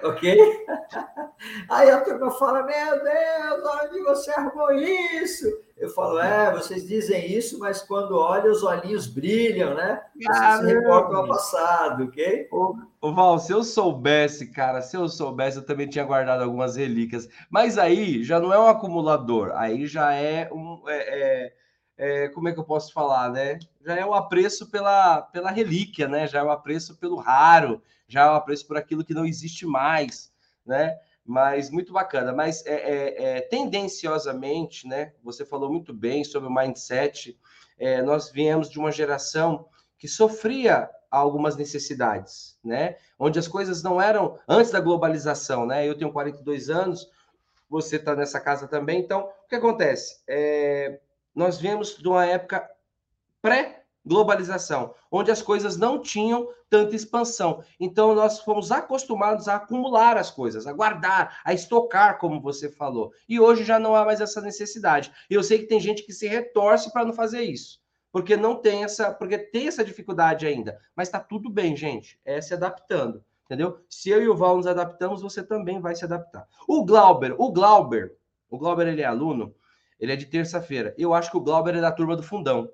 ok? 0.04 0.38
Aí 1.70 1.90
a 1.90 2.02
turma 2.02 2.32
fala: 2.32 2.64
Meu 2.64 3.04
Deus, 3.04 3.84
onde 3.84 4.04
você 4.04 4.32
arrumou 4.32 4.72
isso? 4.72 5.46
Eu 5.78 5.90
falo: 5.90 6.20
É, 6.20 6.52
vocês 6.52 6.88
dizem 6.88 7.32
isso, 7.32 7.58
mas 7.60 7.82
quando 7.82 8.18
olha, 8.18 8.52
os 8.52 8.64
olhinhos 8.64 9.08
brilham, 9.08 9.74
né? 9.74 10.02
Vocês 10.16 10.60
se 10.60 10.66
reportam 10.66 11.18
ao 11.18 11.28
passado, 11.28 12.06
ok? 12.06 12.48
Ô, 12.52 12.76
ô, 13.02 13.14
Val, 13.14 13.40
se 13.40 13.52
eu 13.52 13.64
soubesse, 13.64 14.52
cara, 14.52 14.82
se 14.82 14.98
eu 14.98 15.08
soubesse, 15.08 15.58
eu 15.58 15.66
também 15.66 15.88
tinha 15.88 16.04
guardado 16.04 16.44
algumas 16.44 16.76
relíquias. 16.76 17.30
Mas 17.50 17.78
aí 17.78 18.24
já 18.24 18.40
não 18.40 18.54
é 18.54 18.60
um 18.60 18.68
acumulador, 18.68 19.52
aí 19.56 19.88
já 19.88 20.14
é 20.14 20.50
um. 20.52 20.84
É, 20.88 20.98
é, 20.98 21.59
é, 22.00 22.30
como 22.30 22.50
é 22.50 22.54
que 22.54 22.60
eu 22.60 22.64
posso 22.64 22.92
falar, 22.92 23.30
né? 23.30 23.60
Já 23.86 23.96
é 23.96 24.04
o 24.04 24.16
apreço 24.16 24.72
pela, 24.72 25.22
pela 25.22 25.52
relíquia, 25.52 26.08
né? 26.08 26.26
Já 26.26 26.40
é 26.40 26.44
o 26.44 26.50
apreço 26.50 26.98
pelo 26.98 27.18
raro 27.18 27.80
já 28.10 28.26
é 28.26 28.32
um 28.32 28.34
apreço 28.34 28.68
por 28.68 28.76
aquilo 28.76 29.06
que 29.06 29.14
não 29.14 29.26
existe 29.26 29.66
mais, 29.66 30.34
né? 30.66 31.00
Mas 31.24 31.70
muito 31.70 31.94
bacana. 31.94 32.34
Mas 32.34 32.66
é, 32.66 32.74
é, 32.74 33.38
é 33.38 33.42
tendenciosamente, 33.42 34.88
né? 34.88 35.14
Você 35.24 35.46
falou 35.46 35.72
muito 35.72 35.94
bem 35.94 36.24
sobre 36.24 36.50
o 36.50 36.54
mindset. 36.54 37.40
É, 37.78 38.02
nós 38.02 38.32
viemos 38.32 38.68
de 38.70 38.80
uma 38.80 38.92
geração 38.92 39.68
que 39.98 40.08
sofria 40.08 40.90
algumas 41.12 41.56
necessidades, 41.56 42.58
né? 42.64 42.98
Onde 43.18 43.38
as 43.38 43.48
coisas 43.48 43.84
não 43.84 44.02
eram 44.02 44.40
antes 44.48 44.72
da 44.72 44.80
globalização, 44.80 45.68
né? 45.68 45.88
Eu 45.88 45.96
tenho 45.96 46.12
42 46.12 46.70
anos, 46.70 47.12
você 47.70 47.98
está 47.98 48.16
nessa 48.16 48.40
casa 48.40 48.68
também. 48.68 49.00
Então, 49.00 49.30
o 49.46 49.48
que 49.48 49.56
acontece? 49.56 50.20
É, 50.28 51.00
nós 51.40 51.58
viemos 51.58 51.96
de 51.96 52.08
uma 52.08 52.26
época 52.26 52.70
pré 53.42 53.86
globalização, 54.06 54.94
onde 55.10 55.32
as 55.32 55.42
coisas 55.42 55.78
não 55.78 56.02
tinham 56.02 56.50
tanta 56.70 56.96
expansão. 56.96 57.64
Então, 57.80 58.14
nós 58.14 58.40
fomos 58.42 58.72
acostumados 58.72 59.48
a 59.48 59.56
acumular 59.56 60.18
as 60.18 60.30
coisas, 60.30 60.68
a 60.68 60.74
guardar, 60.74 61.40
a 61.46 61.54
estocar, 61.54 62.18
como 62.18 62.42
você 62.42 62.70
falou. 62.70 63.14
E 63.28 63.40
hoje 63.40 63.64
já 63.64 63.80
não 63.80 63.96
há 63.96 64.04
mais 64.04 64.20
essa 64.20 64.42
necessidade. 64.42 65.12
E 65.30 65.34
eu 65.34 65.44
sei 65.44 65.60
que 65.60 65.68
tem 65.68 65.80
gente 65.80 66.04
que 66.04 66.12
se 66.12 66.28
retorce 66.28 66.92
para 66.92 67.06
não 67.06 67.14
fazer 67.14 67.42
isso, 67.42 67.80
porque 68.12 68.36
não 68.36 68.56
tem 68.56 68.84
essa, 68.84 69.14
porque 69.14 69.38
tem 69.38 69.68
essa 69.68 69.84
dificuldade 69.84 70.46
ainda. 70.46 70.78
Mas 70.96 71.08
está 71.08 71.20
tudo 71.20 71.50
bem, 71.50 71.76
gente, 71.76 72.20
é 72.26 72.42
se 72.42 72.54
adaptando. 72.54 73.24
entendeu? 73.46 73.80
Se 73.90 74.10
eu 74.10 74.22
e 74.22 74.28
o 74.28 74.36
Val 74.36 74.58
nos 74.58 74.68
adaptamos, 74.68 75.22
você 75.22 75.42
também 75.42 75.80
vai 75.80 75.96
se 75.96 76.04
adaptar. 76.04 76.46
O 76.68 76.84
Glauber, 76.84 77.34
o 77.38 77.52
Glauber, 77.52 78.16
o 78.50 78.58
Glauber 78.58 78.88
ele 78.88 79.02
é 79.02 79.06
aluno, 79.06 79.56
ele 80.00 80.14
é 80.14 80.16
de 80.16 80.26
terça-feira. 80.26 80.94
Eu 80.98 81.14
acho 81.14 81.30
que 81.30 81.38
o 81.38 81.42
Glauber 81.42 81.76
é 81.76 81.82
da 81.82 81.92
turma 81.92 82.16
do 82.16 82.24
fundão. 82.24 82.70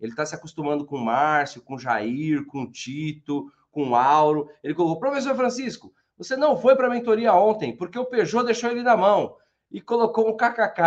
Ele 0.00 0.12
está 0.12 0.24
se 0.24 0.34
acostumando 0.34 0.84
com 0.86 0.96
o 0.96 1.04
Márcio, 1.04 1.62
com 1.62 1.74
o 1.74 1.78
Jair, 1.78 2.46
com 2.46 2.62
o 2.62 2.70
Tito, 2.70 3.52
com 3.70 3.90
o 3.90 3.94
Auro. 3.94 4.48
Ele 4.64 4.74
colocou, 4.74 4.98
professor 4.98 5.36
Francisco, 5.36 5.92
você 6.16 6.36
não 6.36 6.56
foi 6.56 6.74
para 6.74 6.86
a 6.86 6.90
mentoria 6.90 7.34
ontem, 7.34 7.76
porque 7.76 7.98
o 7.98 8.06
Peugeot 8.06 8.44
deixou 8.44 8.70
ele 8.70 8.82
na 8.82 8.96
mão 8.96 9.36
e 9.70 9.80
colocou 9.80 10.28
um 10.28 10.36
kkk. 10.36 10.80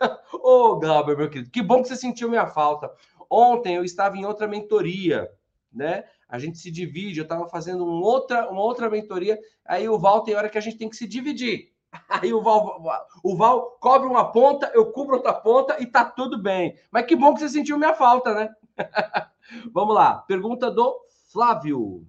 Ô, 0.32 0.72
oh, 0.72 0.80
Glauber, 0.80 1.16
meu 1.16 1.28
querido, 1.28 1.50
que 1.50 1.62
bom 1.62 1.82
que 1.82 1.88
você 1.88 1.96
sentiu 1.96 2.28
minha 2.28 2.46
falta. 2.46 2.90
Ontem 3.30 3.76
eu 3.76 3.84
estava 3.84 4.16
em 4.16 4.24
outra 4.24 4.48
mentoria, 4.48 5.30
né? 5.72 6.04
A 6.28 6.38
gente 6.38 6.58
se 6.58 6.70
divide, 6.70 7.20
eu 7.20 7.24
estava 7.24 7.48
fazendo 7.48 7.84
um 7.84 8.02
outra, 8.02 8.50
uma 8.50 8.62
outra 8.62 8.90
mentoria, 8.90 9.38
aí 9.64 9.88
o 9.88 9.98
Val 9.98 10.22
tem 10.22 10.34
hora 10.34 10.48
que 10.48 10.58
a 10.58 10.60
gente 10.60 10.78
tem 10.78 10.88
que 10.88 10.96
se 10.96 11.06
dividir. 11.06 11.73
Aí 12.08 12.32
o 12.32 12.42
Val, 12.42 12.82
o 13.22 13.36
Val 13.36 13.76
cobre 13.80 14.08
uma 14.08 14.30
ponta, 14.30 14.70
eu 14.74 14.90
cubro 14.92 15.16
outra 15.16 15.32
ponta 15.32 15.80
e 15.80 15.86
tá 15.86 16.04
tudo 16.04 16.40
bem. 16.40 16.78
Mas 16.90 17.06
que 17.06 17.16
bom 17.16 17.34
que 17.34 17.40
você 17.40 17.48
sentiu 17.48 17.78
minha 17.78 17.94
falta, 17.94 18.34
né? 18.34 18.50
Vamos 19.72 19.94
lá. 19.94 20.18
Pergunta 20.18 20.70
do 20.70 20.96
Flávio. 21.32 22.06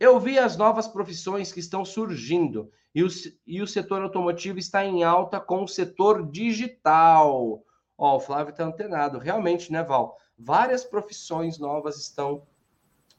Eu 0.00 0.18
vi 0.18 0.38
as 0.38 0.56
novas 0.56 0.88
profissões 0.88 1.52
que 1.52 1.60
estão 1.60 1.84
surgindo 1.84 2.70
e 2.94 3.04
o, 3.04 3.08
e 3.46 3.62
o 3.62 3.66
setor 3.66 4.02
automotivo 4.02 4.58
está 4.58 4.84
em 4.84 5.04
alta 5.04 5.38
com 5.38 5.62
o 5.62 5.68
setor 5.68 6.28
digital. 6.28 7.62
Ó, 7.96 8.16
o 8.16 8.20
Flávio 8.20 8.50
está 8.50 8.64
antenado. 8.64 9.18
Realmente, 9.18 9.70
né, 9.70 9.82
Val? 9.82 10.16
Várias 10.38 10.84
profissões 10.84 11.58
novas 11.58 11.98
estão 11.98 12.42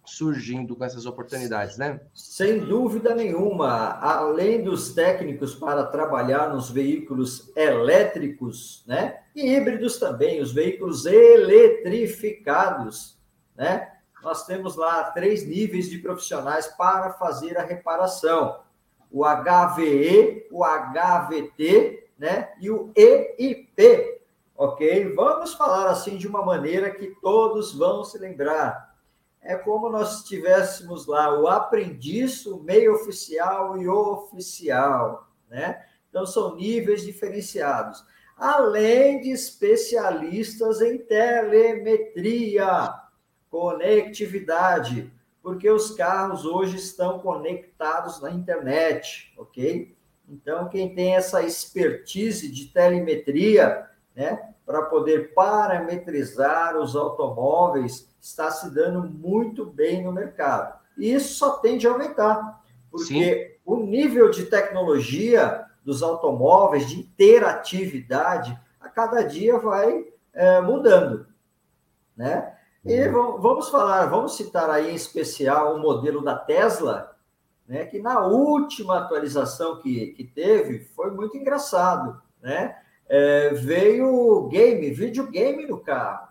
surgindo 0.07 0.75
com 0.75 0.83
essas 0.85 1.05
oportunidades, 1.05 1.77
né? 1.77 1.99
Sem 2.13 2.59
dúvida 2.59 3.13
nenhuma. 3.13 3.99
Além 3.99 4.63
dos 4.63 4.93
técnicos 4.93 5.53
para 5.53 5.85
trabalhar 5.85 6.49
nos 6.49 6.71
veículos 6.71 7.51
elétricos, 7.55 8.83
né? 8.87 9.19
E 9.35 9.53
híbridos 9.53 9.99
também, 9.99 10.41
os 10.41 10.53
veículos 10.53 11.05
eletrificados, 11.05 13.19
né? 13.55 13.91
Nós 14.23 14.45
temos 14.45 14.77
lá 14.77 15.11
três 15.11 15.45
níveis 15.45 15.89
de 15.89 15.97
profissionais 15.99 16.67
para 16.67 17.11
fazer 17.11 17.57
a 17.57 17.63
reparação: 17.63 18.61
o 19.11 19.25
HVE, 19.25 20.47
o 20.51 20.63
HVT, 20.63 22.11
né? 22.17 22.53
E 22.61 22.71
o 22.71 22.93
EIP, 22.95 24.21
ok? 24.55 25.13
Vamos 25.13 25.53
falar 25.53 25.89
assim 25.89 26.15
de 26.15 26.27
uma 26.27 26.45
maneira 26.45 26.91
que 26.91 27.07
todos 27.21 27.73
vão 27.73 28.05
se 28.05 28.17
lembrar 28.17 28.86
é 29.47 29.55
como 29.55 29.89
nós 29.89 30.25
tivéssemos 30.25 31.07
lá 31.07 31.39
o 31.39 31.47
aprendiz, 31.47 32.45
o 32.45 32.61
meio 32.61 32.95
oficial 32.95 33.81
e 33.81 33.87
o 33.87 34.11
oficial, 34.11 35.31
né? 35.49 35.85
Então, 36.09 36.25
são 36.25 36.57
níveis 36.57 37.05
diferenciados. 37.05 38.03
Além 38.35 39.21
de 39.21 39.31
especialistas 39.31 40.81
em 40.81 40.97
telemetria, 40.97 42.93
conectividade, 43.49 45.09
porque 45.41 45.69
os 45.71 45.91
carros 45.91 46.43
hoje 46.43 46.75
estão 46.75 47.19
conectados 47.19 48.21
na 48.21 48.29
internet, 48.29 49.33
ok? 49.37 49.95
Então, 50.27 50.67
quem 50.67 50.93
tem 50.93 51.15
essa 51.15 51.41
expertise 51.41 52.51
de 52.51 52.65
telemetria, 52.65 53.87
né, 54.17 54.49
para 54.65 54.81
poder 54.81 55.35
parametrizar 55.35 56.75
os 56.75 56.95
automóveis, 56.95 58.09
está 58.19 58.49
se 58.49 58.73
dando 58.73 59.07
muito 59.07 59.63
bem 59.63 60.03
no 60.03 60.11
mercado. 60.11 60.75
E 60.97 61.13
isso 61.13 61.35
só 61.35 61.57
tende 61.57 61.87
a 61.87 61.91
aumentar, 61.91 62.63
porque 62.89 63.03
Sim. 63.13 63.61
o 63.63 63.77
nível 63.77 64.31
de 64.31 64.45
tecnologia 64.45 65.65
dos 65.85 66.01
automóveis, 66.01 66.89
de 66.89 66.99
interatividade, 66.99 68.59
a 68.81 68.89
cada 68.89 69.21
dia 69.21 69.59
vai 69.59 70.07
é, 70.33 70.61
mudando, 70.61 71.27
né? 72.15 72.55
E 72.83 73.07
uhum. 73.07 73.39
vamos 73.39 73.69
falar, 73.69 74.07
vamos 74.07 74.35
citar 74.35 74.69
aí 74.69 74.91
em 74.91 74.95
especial 74.95 75.75
o 75.75 75.79
modelo 75.79 76.23
da 76.23 76.35
Tesla, 76.35 77.15
né? 77.67 77.85
Que 77.85 77.99
na 77.99 78.25
última 78.25 78.97
atualização 78.97 79.79
que, 79.79 80.07
que 80.13 80.23
teve 80.23 80.79
foi 80.95 81.11
muito 81.11 81.37
engraçado, 81.37 82.19
né? 82.41 82.77
É, 83.09 83.49
veio 83.53 84.47
game, 84.47 84.89
videogame 84.91 85.65
no 85.65 85.79
carro. 85.79 86.27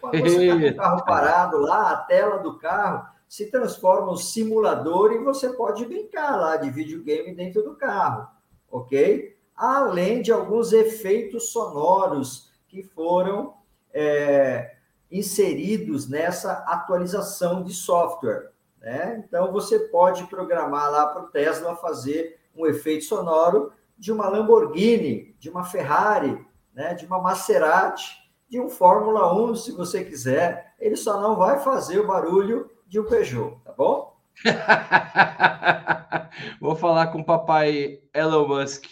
Quando 0.00 0.20
você 0.20 0.46
está 0.46 0.58
com 0.58 0.66
o 0.66 0.76
carro 0.76 1.04
parado 1.04 1.58
lá, 1.58 1.92
a 1.92 1.96
tela 1.96 2.38
do 2.38 2.58
carro 2.58 3.06
se 3.28 3.50
transforma 3.50 4.12
um 4.12 4.16
simulador 4.16 5.12
e 5.12 5.18
você 5.18 5.50
pode 5.50 5.84
brincar 5.86 6.36
lá 6.36 6.56
de 6.56 6.70
videogame 6.70 7.34
dentro 7.34 7.62
do 7.62 7.74
carro, 7.74 8.28
ok? 8.70 9.36
Além 9.56 10.22
de 10.22 10.32
alguns 10.32 10.72
efeitos 10.72 11.50
sonoros 11.50 12.50
que 12.68 12.82
foram 12.82 13.54
é, 13.92 14.76
inseridos 15.10 16.08
nessa 16.08 16.52
atualização 16.66 17.62
de 17.62 17.72
software. 17.72 18.50
Né? 18.80 19.24
Então, 19.26 19.52
você 19.52 19.78
pode 19.78 20.24
programar 20.26 20.90
lá 20.90 21.06
para 21.06 21.22
o 21.22 21.28
Tesla 21.28 21.76
fazer 21.76 22.38
um 22.54 22.66
efeito 22.66 23.04
sonoro 23.04 23.72
de 23.96 24.12
uma 24.12 24.28
Lamborghini, 24.28 25.34
de 25.38 25.50
uma 25.50 25.64
Ferrari, 25.64 26.44
né? 26.74 26.94
de 26.94 27.06
uma 27.06 27.20
Maserati, 27.20 28.22
de 28.48 28.60
um 28.60 28.68
Fórmula 28.68 29.34
1, 29.34 29.54
se 29.56 29.72
você 29.72 30.04
quiser. 30.04 30.74
Ele 30.78 30.96
só 30.96 31.20
não 31.20 31.36
vai 31.36 31.58
fazer 31.60 31.98
o 31.98 32.06
barulho 32.06 32.70
de 32.86 33.00
um 33.00 33.04
Peugeot, 33.04 33.58
tá 33.64 33.72
bom? 33.72 34.14
Vou 36.60 36.76
falar 36.76 37.08
com 37.08 37.20
o 37.20 37.24
papai 37.24 38.00
Elon 38.12 38.48
Musk 38.48 38.84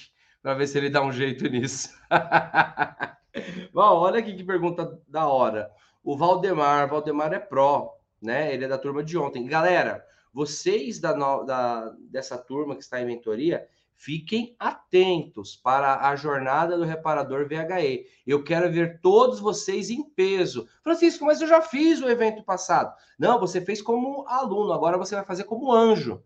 para 0.42 0.54
ver 0.54 0.66
se 0.66 0.78
ele 0.78 0.90
dá 0.90 1.02
um 1.02 1.12
jeito 1.12 1.48
nisso. 1.48 1.90
Bom, 3.72 3.98
olha 3.98 4.18
aqui 4.18 4.34
que 4.34 4.44
pergunta 4.44 5.00
da 5.08 5.26
hora. 5.26 5.70
O 6.04 6.16
Valdemar, 6.16 6.88
Valdemar 6.88 7.32
é 7.32 7.38
pró, 7.38 7.96
né? 8.20 8.52
Ele 8.52 8.64
é 8.64 8.68
da 8.68 8.76
turma 8.76 9.02
de 9.02 9.16
ontem. 9.16 9.46
Galera, 9.46 10.04
vocês 10.32 10.98
da, 10.98 11.12
da 11.12 11.94
dessa 12.10 12.36
turma 12.36 12.74
que 12.74 12.82
está 12.82 13.00
em 13.00 13.06
mentoria, 13.06 13.66
Fiquem 14.04 14.56
atentos 14.58 15.54
para 15.54 16.08
a 16.08 16.16
jornada 16.16 16.76
do 16.76 16.82
reparador 16.82 17.46
VHE. 17.46 18.04
Eu 18.26 18.42
quero 18.42 18.68
ver 18.68 19.00
todos 19.00 19.38
vocês 19.38 19.90
em 19.90 20.02
peso. 20.02 20.66
Francisco, 20.82 21.24
mas 21.24 21.40
eu 21.40 21.46
já 21.46 21.62
fiz 21.62 22.02
o 22.02 22.08
evento 22.08 22.42
passado. 22.42 22.92
Não, 23.16 23.38
você 23.38 23.60
fez 23.60 23.80
como 23.80 24.26
aluno, 24.26 24.72
agora 24.72 24.98
você 24.98 25.14
vai 25.14 25.24
fazer 25.24 25.44
como 25.44 25.72
anjo. 25.72 26.20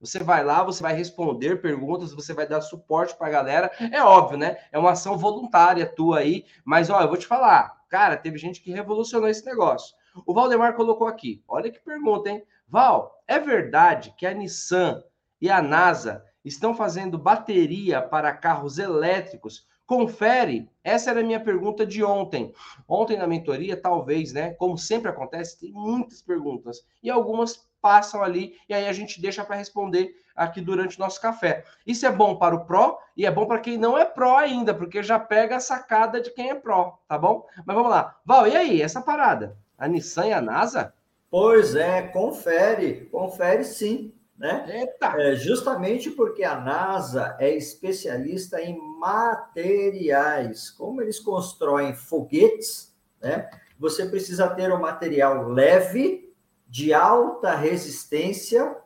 Você 0.00 0.18
vai 0.18 0.42
lá, 0.42 0.64
você 0.64 0.82
vai 0.82 0.92
responder 0.92 1.62
perguntas, 1.62 2.12
você 2.12 2.34
vai 2.34 2.48
dar 2.48 2.62
suporte 2.62 3.16
para 3.16 3.28
a 3.28 3.30
galera. 3.30 3.70
É 3.92 4.02
óbvio, 4.02 4.36
né? 4.36 4.56
É 4.72 4.78
uma 4.80 4.90
ação 4.90 5.16
voluntária 5.16 5.86
tua 5.86 6.18
aí, 6.18 6.44
mas 6.64 6.90
ó, 6.90 7.00
eu 7.00 7.06
vou 7.06 7.16
te 7.16 7.28
falar, 7.28 7.80
cara, 7.88 8.16
teve 8.16 8.38
gente 8.38 8.60
que 8.60 8.72
revolucionou 8.72 9.28
esse 9.28 9.46
negócio. 9.46 9.94
O 10.26 10.34
Valdemar 10.34 10.74
colocou 10.74 11.06
aqui. 11.06 11.44
Olha 11.46 11.70
que 11.70 11.78
pergunta, 11.78 12.28
hein? 12.28 12.42
Val, 12.66 13.22
é 13.28 13.38
verdade 13.38 14.12
que 14.18 14.26
a 14.26 14.34
Nissan 14.34 15.00
e 15.40 15.48
a 15.48 15.62
NASA 15.62 16.24
estão 16.44 16.74
fazendo 16.74 17.18
bateria 17.18 18.00
para 18.00 18.32
carros 18.32 18.78
elétricos? 18.78 19.66
Confere. 19.86 20.70
Essa 20.84 21.10
era 21.10 21.20
a 21.20 21.24
minha 21.24 21.40
pergunta 21.40 21.84
de 21.84 22.04
ontem. 22.04 22.54
Ontem 22.88 23.16
na 23.16 23.26
mentoria, 23.26 23.76
talvez, 23.76 24.32
né? 24.32 24.52
Como 24.52 24.78
sempre 24.78 25.10
acontece, 25.10 25.58
tem 25.58 25.72
muitas 25.72 26.22
perguntas 26.22 26.84
e 27.02 27.10
algumas 27.10 27.68
passam 27.80 28.22
ali 28.22 28.54
e 28.68 28.74
aí 28.74 28.86
a 28.86 28.92
gente 28.92 29.20
deixa 29.20 29.44
para 29.44 29.56
responder 29.56 30.14
aqui 30.36 30.60
durante 30.60 30.96
o 30.96 31.00
nosso 31.00 31.20
café. 31.20 31.64
Isso 31.86 32.06
é 32.06 32.12
bom 32.12 32.36
para 32.36 32.54
o 32.54 32.64
pró 32.64 32.98
e 33.16 33.26
é 33.26 33.30
bom 33.30 33.46
para 33.46 33.58
quem 33.58 33.76
não 33.76 33.98
é 33.98 34.04
pró 34.04 34.36
ainda, 34.36 34.72
porque 34.72 35.02
já 35.02 35.18
pega 35.18 35.56
a 35.56 35.60
sacada 35.60 36.20
de 36.20 36.30
quem 36.30 36.50
é 36.50 36.54
pró, 36.54 36.98
tá 37.08 37.18
bom? 37.18 37.46
Mas 37.66 37.74
vamos 37.74 37.90
lá. 37.90 38.16
Val, 38.24 38.46
e 38.46 38.56
aí, 38.56 38.82
essa 38.82 39.00
parada? 39.00 39.56
A 39.76 39.88
Nissan 39.88 40.26
e 40.26 40.32
a 40.32 40.40
NASA? 40.40 40.94
Pois 41.30 41.74
é, 41.74 42.02
confere, 42.02 43.08
confere 43.10 43.64
sim 43.64 44.12
né? 44.40 44.64
Eita. 44.66 45.20
É, 45.20 45.36
justamente 45.36 46.10
porque 46.10 46.42
a 46.42 46.58
NASA 46.58 47.36
é 47.38 47.54
especialista 47.54 48.58
em 48.58 48.74
materiais. 48.98 50.70
Como 50.70 51.02
eles 51.02 51.20
constroem 51.20 51.94
foguetes, 51.94 52.96
né? 53.20 53.50
Você 53.78 54.06
precisa 54.06 54.48
ter 54.48 54.72
um 54.72 54.80
material 54.80 55.46
leve, 55.46 56.34
de 56.66 56.94
alta 56.94 57.54
resistência, 57.54 58.76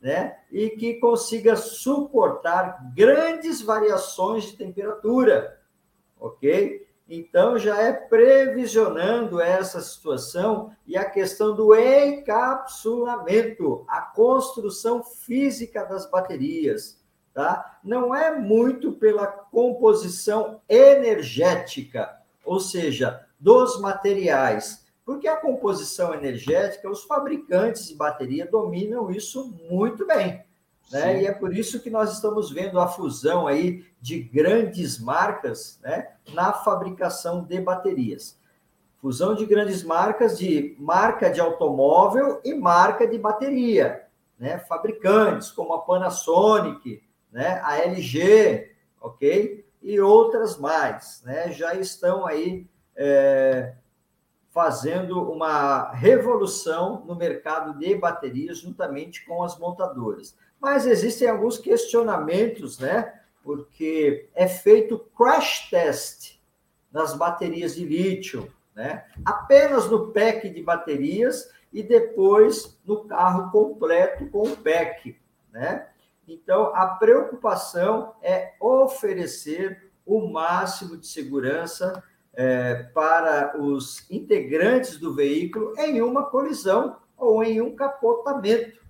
né? 0.00 0.38
E 0.50 0.70
que 0.70 0.94
consiga 0.94 1.54
suportar 1.54 2.92
grandes 2.92 3.62
variações 3.62 4.44
de 4.44 4.56
temperatura, 4.56 5.60
ok? 6.18 6.85
Então, 7.08 7.56
já 7.56 7.80
é 7.80 7.92
previsionando 7.92 9.40
essa 9.40 9.80
situação 9.80 10.72
e 10.84 10.96
a 10.96 11.08
questão 11.08 11.54
do 11.54 11.72
encapsulamento, 11.72 13.84
a 13.86 14.00
construção 14.00 15.04
física 15.04 15.84
das 15.84 16.10
baterias, 16.10 17.00
tá? 17.32 17.78
Não 17.84 18.12
é 18.12 18.36
muito 18.36 18.90
pela 18.92 19.24
composição 19.26 20.60
energética, 20.68 22.20
ou 22.44 22.58
seja, 22.58 23.24
dos 23.38 23.80
materiais, 23.80 24.84
porque 25.04 25.28
a 25.28 25.36
composição 25.36 26.12
energética, 26.12 26.90
os 26.90 27.04
fabricantes 27.04 27.86
de 27.86 27.94
bateria 27.94 28.46
dominam 28.46 29.12
isso 29.12 29.54
muito 29.70 30.04
bem. 30.04 30.44
Né? 30.90 31.22
E 31.22 31.26
é 31.26 31.32
por 31.32 31.54
isso 31.54 31.80
que 31.80 31.90
nós 31.90 32.12
estamos 32.12 32.50
vendo 32.50 32.78
a 32.78 32.88
fusão 32.88 33.46
aí 33.46 33.84
de 34.00 34.20
grandes 34.20 34.98
marcas, 34.98 35.80
né, 35.82 36.12
na 36.32 36.52
fabricação 36.52 37.42
de 37.42 37.60
baterias. 37.60 38.38
Fusão 38.98 39.34
de 39.34 39.44
grandes 39.44 39.82
marcas 39.82 40.38
de 40.38 40.76
marca 40.78 41.30
de 41.30 41.40
automóvel 41.40 42.40
e 42.44 42.54
marca 42.54 43.06
de 43.06 43.18
bateria, 43.18 44.06
né? 44.38 44.58
Fabricantes 44.58 45.50
como 45.50 45.74
a 45.74 45.82
Panasonic, 45.82 47.02
né, 47.30 47.60
a 47.62 47.78
LG, 47.78 48.72
OK? 49.00 49.64
E 49.82 50.00
outras 50.00 50.58
mais, 50.58 51.22
né? 51.24 51.52
Já 51.52 51.74
estão 51.74 52.26
aí 52.26 52.66
é, 52.96 53.74
fazendo 54.50 55.30
uma 55.30 55.92
revolução 55.92 57.04
no 57.06 57.14
mercado 57.14 57.78
de 57.78 57.94
baterias 57.94 58.58
juntamente 58.58 59.24
com 59.26 59.42
as 59.42 59.58
montadoras. 59.58 60.34
Mas 60.60 60.86
existem 60.86 61.28
alguns 61.28 61.58
questionamentos, 61.58 62.78
né? 62.78 63.20
Porque 63.42 64.28
é 64.34 64.48
feito 64.48 64.98
crash 65.16 65.68
test 65.70 66.38
nas 66.90 67.14
baterias 67.14 67.74
de 67.74 67.84
lítio, 67.84 68.52
né? 68.74 69.04
Apenas 69.24 69.88
no 69.90 70.12
pack 70.12 70.48
de 70.48 70.62
baterias 70.62 71.50
e 71.72 71.82
depois 71.82 72.78
no 72.84 73.04
carro 73.04 73.50
completo 73.50 74.26
com 74.30 74.42
o 74.42 74.56
pack, 74.56 75.16
né? 75.52 75.88
Então, 76.26 76.74
a 76.74 76.86
preocupação 76.86 78.14
é 78.20 78.54
oferecer 78.60 79.90
o 80.04 80.26
máximo 80.28 80.96
de 80.96 81.06
segurança 81.06 82.02
é, 82.32 82.84
para 82.94 83.56
os 83.60 84.08
integrantes 84.10 84.98
do 84.98 85.14
veículo 85.14 85.78
em 85.78 86.02
uma 86.02 86.24
colisão 86.24 86.96
ou 87.16 87.42
em 87.42 87.60
um 87.60 87.74
capotamento, 87.74 88.84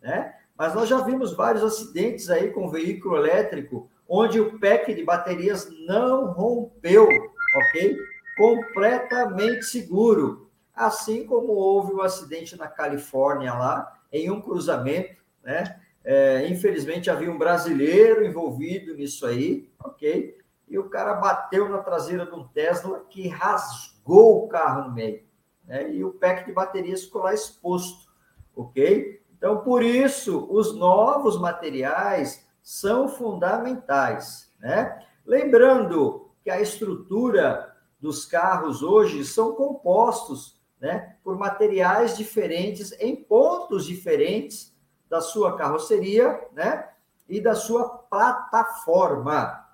né? 0.00 0.34
Mas 0.58 0.74
nós 0.74 0.88
já 0.88 1.00
vimos 1.00 1.32
vários 1.32 1.62
acidentes 1.62 2.28
aí 2.28 2.50
com 2.50 2.68
veículo 2.68 3.16
elétrico, 3.16 3.88
onde 4.08 4.40
o 4.40 4.58
pack 4.58 4.92
de 4.92 5.04
baterias 5.04 5.70
não 5.86 6.32
rompeu, 6.32 7.06
ok? 7.54 7.96
Completamente 8.36 9.66
seguro. 9.66 10.50
Assim 10.74 11.24
como 11.24 11.52
houve 11.52 11.92
um 11.92 12.00
acidente 12.00 12.56
na 12.56 12.66
Califórnia 12.66 13.54
lá, 13.54 14.00
em 14.12 14.30
um 14.30 14.40
cruzamento, 14.40 15.22
né? 15.44 15.80
É, 16.04 16.48
infelizmente 16.48 17.10
havia 17.10 17.30
um 17.30 17.38
brasileiro 17.38 18.24
envolvido 18.24 18.94
nisso 18.94 19.26
aí, 19.26 19.70
ok? 19.78 20.38
E 20.66 20.78
o 20.78 20.88
cara 20.88 21.14
bateu 21.14 21.68
na 21.68 21.78
traseira 21.78 22.26
de 22.26 22.34
um 22.34 22.48
Tesla 22.48 23.04
que 23.08 23.28
rasgou 23.28 24.44
o 24.44 24.48
carro 24.48 24.88
no 24.88 24.94
meio. 24.94 25.22
Né? 25.64 25.92
E 25.92 26.02
o 26.02 26.12
pack 26.12 26.46
de 26.46 26.52
baterias 26.52 27.04
ficou 27.04 27.22
lá 27.22 27.34
exposto, 27.34 28.10
ok? 28.56 29.17
Então, 29.38 29.60
por 29.60 29.84
isso, 29.84 30.48
os 30.50 30.74
novos 30.74 31.38
materiais 31.38 32.44
são 32.60 33.08
fundamentais. 33.08 34.52
Né? 34.58 35.06
Lembrando 35.24 36.28
que 36.42 36.50
a 36.50 36.60
estrutura 36.60 37.72
dos 38.00 38.26
carros 38.26 38.82
hoje 38.82 39.24
são 39.24 39.54
compostos 39.54 40.60
né, 40.80 41.16
por 41.22 41.38
materiais 41.38 42.16
diferentes 42.16 42.92
em 43.00 43.16
pontos 43.16 43.84
diferentes 43.84 44.76
da 45.08 45.20
sua 45.20 45.56
carroceria 45.56 46.46
né, 46.52 46.88
e 47.28 47.40
da 47.40 47.54
sua 47.54 47.88
plataforma. 47.88 49.66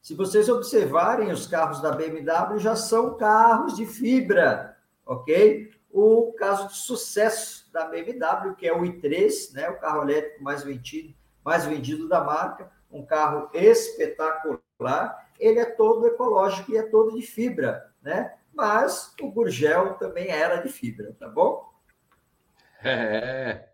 Se 0.00 0.14
vocês 0.14 0.48
observarem, 0.48 1.32
os 1.32 1.46
carros 1.46 1.80
da 1.80 1.90
BMW 1.90 2.58
já 2.58 2.76
são 2.76 3.16
carros 3.16 3.74
de 3.74 3.86
fibra, 3.86 4.76
ok? 5.04 5.70
O 5.90 6.32
caso 6.32 6.68
de 6.68 6.76
sucesso 6.76 7.63
da 7.74 7.88
BMW, 7.88 8.54
que 8.54 8.68
é 8.68 8.72
o 8.72 8.82
i3, 8.82 9.52
né, 9.52 9.68
o 9.68 9.80
carro 9.80 10.02
elétrico 10.02 10.42
mais 10.42 10.62
vendido, 10.62 11.12
mais 11.44 11.66
vendido 11.66 12.08
da 12.08 12.22
marca, 12.22 12.70
um 12.90 13.04
carro 13.04 13.50
espetacular. 13.52 15.28
Ele 15.38 15.58
é 15.58 15.66
todo 15.66 16.06
ecológico 16.06 16.70
e 16.70 16.76
é 16.76 16.84
todo 16.84 17.16
de 17.16 17.26
fibra, 17.26 17.92
né? 18.00 18.32
Mas 18.54 19.12
o 19.20 19.28
Gurgel 19.28 19.94
também 19.94 20.28
era 20.28 20.58
de 20.58 20.68
fibra, 20.68 21.14
tá 21.18 21.28
bom? 21.28 21.68
É, 22.86 23.70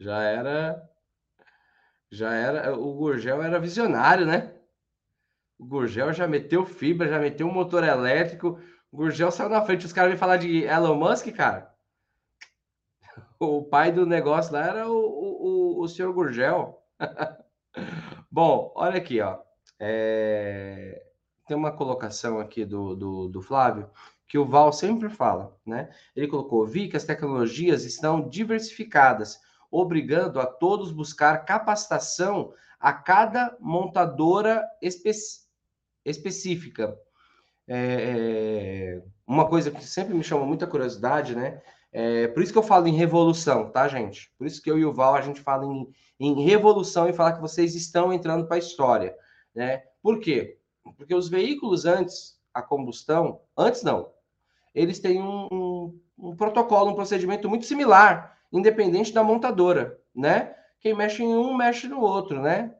já 0.00 0.20
era, 0.20 0.90
já 2.10 2.34
era. 2.34 2.76
O 2.76 2.92
Gurgel 2.94 3.40
era 3.40 3.60
visionário, 3.60 4.26
né? 4.26 4.52
O 5.56 5.64
Gurgel 5.64 6.12
já 6.12 6.26
meteu 6.26 6.66
fibra, 6.66 7.06
já 7.08 7.20
meteu 7.20 7.46
um 7.46 7.52
motor 7.52 7.84
elétrico. 7.84 8.60
O 8.90 8.96
Gurgel 8.96 9.30
saiu 9.30 9.48
na 9.48 9.62
frente. 9.62 9.86
Os 9.86 9.92
caras 9.92 10.10
vêm 10.10 10.18
falar 10.18 10.38
de 10.38 10.64
Elon 10.64 10.96
Musk, 10.96 11.28
cara 11.36 11.75
o 13.38 13.62
pai 13.64 13.92
do 13.92 14.06
negócio 14.06 14.52
lá 14.52 14.66
era 14.66 14.88
o, 14.88 14.96
o, 14.96 15.82
o 15.82 15.88
senhor 15.88 16.12
Gurgel. 16.12 16.82
Bom, 18.30 18.72
olha 18.74 18.96
aqui, 18.96 19.20
ó. 19.20 19.38
É... 19.78 21.02
Tem 21.46 21.56
uma 21.56 21.72
colocação 21.72 22.40
aqui 22.40 22.64
do, 22.64 22.94
do, 22.96 23.28
do, 23.28 23.42
Flávio 23.42 23.88
que 24.26 24.36
o 24.36 24.44
Val 24.44 24.72
sempre 24.72 25.08
fala, 25.08 25.56
né? 25.64 25.90
Ele 26.14 26.26
colocou: 26.26 26.66
vi 26.66 26.88
que 26.88 26.96
as 26.96 27.04
tecnologias 27.04 27.84
estão 27.84 28.28
diversificadas, 28.28 29.38
obrigando 29.70 30.40
a 30.40 30.46
todos 30.46 30.90
buscar 30.90 31.44
capacitação 31.44 32.52
a 32.80 32.92
cada 32.92 33.56
montadora 33.60 34.64
espe 34.82 35.10
específica. 36.04 36.96
É, 37.68 37.76
é, 38.98 39.02
uma 39.26 39.48
coisa 39.48 39.70
que 39.72 39.84
sempre 39.84 40.14
me 40.14 40.22
chama 40.22 40.46
muita 40.46 40.66
curiosidade, 40.66 41.34
né? 41.34 41.60
É, 41.98 42.28
por 42.28 42.42
isso 42.42 42.52
que 42.52 42.58
eu 42.58 42.62
falo 42.62 42.86
em 42.86 42.94
revolução, 42.94 43.70
tá, 43.70 43.88
gente? 43.88 44.30
Por 44.36 44.46
isso 44.46 44.60
que 44.60 44.70
eu 44.70 44.78
e 44.78 44.84
o 44.84 44.92
Val 44.92 45.14
a 45.14 45.22
gente 45.22 45.40
fala 45.40 45.64
em, 45.64 45.90
em 46.20 46.44
revolução 46.44 47.08
e 47.08 47.12
falar 47.14 47.32
que 47.32 47.40
vocês 47.40 47.74
estão 47.74 48.12
entrando 48.12 48.46
para 48.46 48.56
a 48.56 48.58
história, 48.58 49.16
né? 49.54 49.82
Por 50.02 50.20
quê? 50.20 50.58
Porque 50.98 51.14
os 51.14 51.30
veículos 51.30 51.86
antes, 51.86 52.38
a 52.52 52.60
combustão, 52.60 53.40
antes 53.56 53.82
não, 53.82 54.12
eles 54.74 54.98
têm 54.98 55.22
um, 55.22 55.48
um, 55.50 56.00
um 56.18 56.36
protocolo, 56.36 56.90
um 56.90 56.94
procedimento 56.94 57.48
muito 57.48 57.64
similar, 57.64 58.36
independente 58.52 59.10
da 59.10 59.22
montadora, 59.22 59.98
né? 60.14 60.54
Quem 60.80 60.92
mexe 60.92 61.22
em 61.22 61.34
um, 61.34 61.56
mexe 61.56 61.88
no 61.88 62.02
outro, 62.02 62.42
né? 62.42 62.74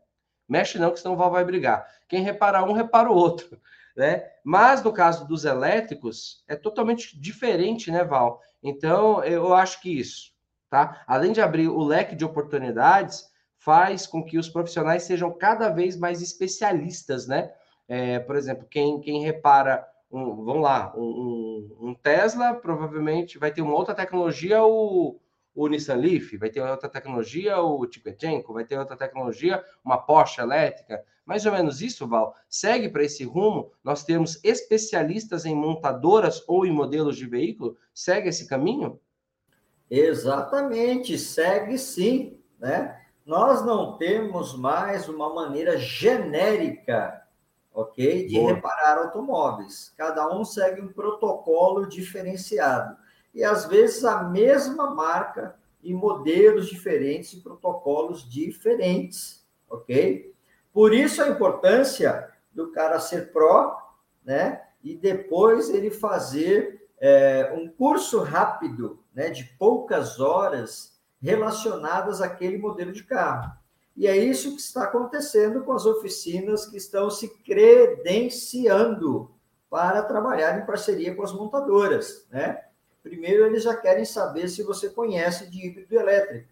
Mexe 0.46 0.78
não, 0.78 0.90
que 0.90 1.00
senão 1.00 1.14
o 1.14 1.16
Val 1.16 1.30
vai 1.30 1.42
brigar. 1.42 1.86
Quem 2.06 2.20
repara 2.20 2.62
um, 2.62 2.72
repara 2.74 3.10
o 3.10 3.16
outro, 3.16 3.58
né? 3.96 4.24
Mas 4.44 4.82
no 4.82 4.92
caso 4.92 5.26
dos 5.26 5.44
elétricos, 5.44 6.44
é 6.46 6.54
totalmente 6.54 7.18
diferente, 7.18 7.90
né, 7.90 8.04
Val? 8.04 8.40
Então, 8.62 9.24
eu 9.24 9.54
acho 9.54 9.80
que 9.80 9.98
isso, 9.98 10.32
tá? 10.68 11.02
Além 11.06 11.32
de 11.32 11.40
abrir 11.40 11.68
o 11.68 11.82
leque 11.82 12.14
de 12.14 12.24
oportunidades, 12.24 13.28
faz 13.56 14.06
com 14.06 14.22
que 14.22 14.38
os 14.38 14.48
profissionais 14.48 15.04
sejam 15.04 15.32
cada 15.32 15.68
vez 15.68 15.96
mais 15.96 16.20
especialistas, 16.20 17.26
né? 17.26 17.52
É, 17.88 18.18
por 18.18 18.36
exemplo, 18.36 18.66
quem, 18.68 19.00
quem 19.00 19.22
repara, 19.22 19.86
um, 20.10 20.44
vamos 20.44 20.62
lá, 20.62 20.92
um, 20.96 21.76
um, 21.80 21.94
Tesla 21.94 22.54
provavelmente 22.54 23.38
vai 23.38 23.52
ter 23.52 23.62
uma 23.62 23.74
outra 23.74 23.94
tecnologia, 23.94 24.62
o, 24.62 25.18
o 25.56 25.66
Nissan 25.68 25.96
Leaf, 25.96 26.36
vai 26.36 26.50
ter 26.50 26.60
outra 26.60 26.88
tecnologia, 26.88 27.58
o 27.58 27.86
Tiguetenco, 27.86 28.52
vai 28.52 28.64
ter 28.64 28.78
outra 28.78 28.96
tecnologia, 28.96 29.64
uma 29.82 29.96
Porsche 29.96 30.42
elétrica. 30.42 31.02
Mais 31.24 31.46
ou 31.46 31.52
menos 31.52 31.80
isso, 31.80 32.06
Val. 32.06 32.36
Segue 32.48 32.90
para 32.90 33.02
esse 33.02 33.24
rumo. 33.24 33.72
Nós 33.82 34.04
temos 34.04 34.38
especialistas 34.44 35.46
em 35.46 35.56
montadoras 35.56 36.44
ou 36.46 36.66
em 36.66 36.70
modelos 36.70 37.16
de 37.16 37.26
veículo 37.26 37.76
segue 37.92 38.28
esse 38.28 38.46
caminho? 38.46 39.00
Exatamente, 39.90 41.18
segue 41.18 41.78
sim, 41.78 42.38
né? 42.58 43.00
Nós 43.24 43.64
não 43.64 43.96
temos 43.96 44.56
mais 44.56 45.08
uma 45.08 45.32
maneira 45.34 45.78
genérica, 45.78 47.22
ok, 47.72 48.26
de 48.26 48.34
Boa. 48.34 48.54
reparar 48.54 48.98
automóveis. 48.98 49.92
Cada 49.96 50.28
um 50.32 50.44
segue 50.44 50.80
um 50.80 50.92
protocolo 50.92 51.88
diferenciado. 51.88 52.96
E 53.36 53.44
às 53.44 53.66
vezes 53.66 54.02
a 54.02 54.22
mesma 54.22 54.94
marca 54.94 55.54
e 55.82 55.92
modelos 55.92 56.70
diferentes 56.70 57.34
e 57.34 57.42
protocolos 57.42 58.26
diferentes, 58.26 59.46
ok? 59.68 60.34
Por 60.72 60.94
isso 60.94 61.22
a 61.22 61.28
importância 61.28 62.30
do 62.50 62.72
cara 62.72 62.98
ser 62.98 63.30
pró, 63.34 63.76
né? 64.24 64.62
E 64.82 64.96
depois 64.96 65.68
ele 65.68 65.90
fazer 65.90 66.88
é, 66.98 67.52
um 67.54 67.68
curso 67.68 68.20
rápido, 68.22 69.04
né, 69.14 69.28
de 69.28 69.44
poucas 69.58 70.18
horas, 70.18 70.98
relacionadas 71.20 72.22
àquele 72.22 72.56
modelo 72.56 72.90
de 72.90 73.04
carro. 73.04 73.52
E 73.94 74.06
é 74.06 74.16
isso 74.16 74.56
que 74.56 74.62
está 74.62 74.84
acontecendo 74.84 75.62
com 75.62 75.74
as 75.74 75.84
oficinas 75.84 76.64
que 76.64 76.78
estão 76.78 77.10
se 77.10 77.28
credenciando 77.44 79.30
para 79.68 80.00
trabalhar 80.02 80.58
em 80.58 80.64
parceria 80.64 81.14
com 81.14 81.22
as 81.22 81.34
montadoras, 81.34 82.26
né? 82.30 82.62
Primeiro, 83.06 83.46
eles 83.46 83.62
já 83.62 83.76
querem 83.76 84.04
saber 84.04 84.48
se 84.48 84.64
você 84.64 84.90
conhece 84.90 85.48
de 85.48 85.64
híbrido 85.64 85.94
elétrico, 85.94 86.48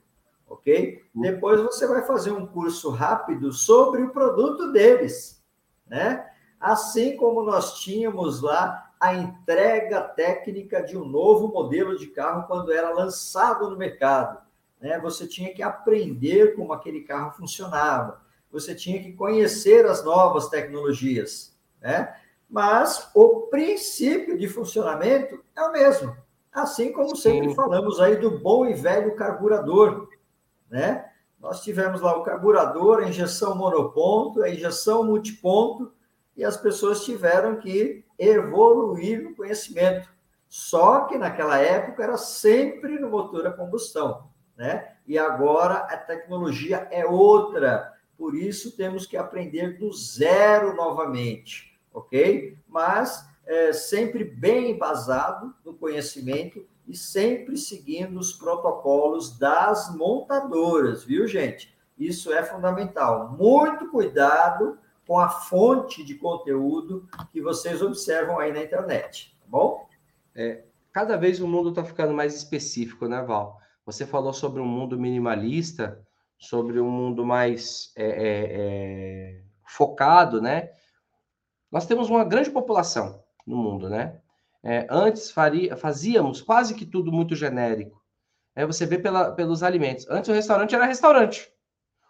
ok? 0.49 1.03
Depois, 1.13 1.61
você 1.61 1.85
vai 1.85 2.03
fazer 2.03 2.31
um 2.31 2.47
curso 2.47 2.91
rápido 2.91 3.53
sobre 3.53 4.03
o 4.03 4.11
produto 4.11 4.71
deles, 4.71 5.43
né? 5.85 6.31
Assim 6.61 7.17
como 7.17 7.43
nós 7.43 7.81
tínhamos 7.81 8.41
lá 8.41 8.93
a 9.01 9.15
entrega 9.15 10.01
técnica 10.01 10.81
de 10.81 10.97
um 10.97 11.05
novo 11.05 11.49
modelo 11.49 11.99
de 11.99 12.07
carro 12.07 12.47
quando 12.47 12.73
era 12.73 12.91
lançado 12.91 13.69
no 13.69 13.77
mercado. 13.77 14.41
né? 14.81 14.97
Você 15.01 15.27
tinha 15.27 15.53
que 15.53 15.63
aprender 15.63 16.55
como 16.55 16.73
aquele 16.73 17.01
carro 17.01 17.33
funcionava. 17.33 18.23
Você 18.53 18.77
tinha 18.77 19.03
que 19.03 19.13
conhecer 19.13 19.87
as 19.87 20.05
novas 20.05 20.49
tecnologias, 20.49 21.59
né? 21.81 22.15
Mas 22.49 23.11
o 23.13 23.49
princípio 23.49 24.39
de 24.39 24.47
funcionamento 24.47 25.43
é 25.57 25.63
o 25.63 25.73
mesmo. 25.73 26.24
Assim 26.55 26.93
como 26.93 27.17
sempre 27.17 27.49
Sim. 27.49 27.55
falamos 27.57 28.01
aí 28.01 28.17
do 28.17 28.39
bom 28.39 28.65
e 28.65 28.75
velho 28.75 29.17
carburador, 29.17 30.09
né? 30.71 31.11
Nós 31.41 31.63
tivemos 31.63 32.01
lá 32.01 32.17
o 32.17 32.23
carburador, 32.23 33.01
a 33.01 33.09
injeção 33.09 33.57
monoponto, 33.57 34.41
a 34.41 34.49
injeção 34.49 35.05
multiponto, 35.05 35.93
e 36.37 36.45
as 36.45 36.57
pessoas 36.57 37.05
tiveram 37.05 37.57
que 37.57 38.05
evoluir 38.19 39.23
no 39.23 39.35
conhecimento. 39.35 40.09
Só 40.49 41.01
que 41.01 41.19
naquela 41.19 41.59
época 41.59 42.05
era 42.05 42.17
sempre 42.17 43.01
no 43.01 43.11
motor 43.11 43.47
a 43.47 43.53
combustão, 43.53 44.29
né? 44.57 44.95
E 45.07 45.19
agora 45.19 45.75
a 45.75 45.97
tecnologia 45.97 46.87
é 46.91 47.05
outra, 47.05 47.93
por 48.17 48.37
isso 48.37 48.77
temos 48.77 49.07
que 49.07 49.17
aprender 49.17 49.77
do 49.77 49.93
zero 49.93 50.75
novamente, 50.77 51.77
ok? 51.93 52.57
Mas 52.69 53.29
é, 53.47 53.73
sempre 53.73 54.25
bem 54.25 54.71
embasado 54.71 55.55
no 55.65 55.75
conhecimento 55.75 56.67
e 56.87 56.97
sempre 56.97 57.57
seguindo 57.57 58.19
os 58.19 58.33
protocolos 58.33 59.39
das 59.39 59.95
montadoras, 59.95 61.05
viu, 61.05 61.27
gente? 61.27 61.75
Isso 61.99 62.33
é 62.33 62.43
fundamental. 62.43 63.33
Muito 63.39 63.89
cuidado 63.89 64.79
com 65.07 65.19
a 65.19 65.29
fonte 65.29 66.03
de 66.03 66.15
conteúdo 66.15 67.09
que 67.33 67.41
vocês 67.41 67.83
observam 67.83 68.39
aí 68.39 68.53
na 68.53 68.63
internet, 68.63 69.37
tá 69.39 69.47
bom? 69.49 69.87
É, 70.35 70.65
cada 70.93 71.17
vez 71.17 71.41
o 71.41 71.47
mundo 71.47 71.71
está 71.71 71.85
ficando 71.85 72.13
mais 72.13 72.35
específico, 72.35 73.07
né, 73.07 73.23
Val? 73.23 73.61
Você 73.87 74.07
falou 74.07 74.33
sobre 74.33 74.61
um 74.61 74.67
mundo 74.67 74.99
minimalista, 74.99 76.03
sobre 76.39 76.81
um 76.81 76.91
mundo 76.91 77.25
mais 77.25 77.93
é, 77.97 78.07
é, 78.07 78.47
é 78.51 79.41
focado, 79.67 80.41
né? 80.41 80.71
Nós 81.71 81.87
temos 81.87 82.09
uma 82.09 82.25
grande 82.25 82.51
população 82.51 83.24
no 83.47 83.57
mundo, 83.57 83.89
né? 83.89 84.19
É, 84.63 84.87
antes 84.91 85.31
faria, 85.31 85.77
fazíamos 85.77 86.41
quase 86.41 86.75
que 86.75 86.87
tudo 86.87 87.13
muito 87.13 87.35
genérico. 87.37 88.03
É, 88.57 88.65
você 88.65 88.87
vê 88.87 88.99
pela, 88.99 89.33
pelos 89.33 89.63
alimentos. 89.63 90.07
Antes 90.09 90.31
o 90.31 90.33
restaurante 90.33 90.75
era 90.75 90.87
restaurante. 90.87 91.51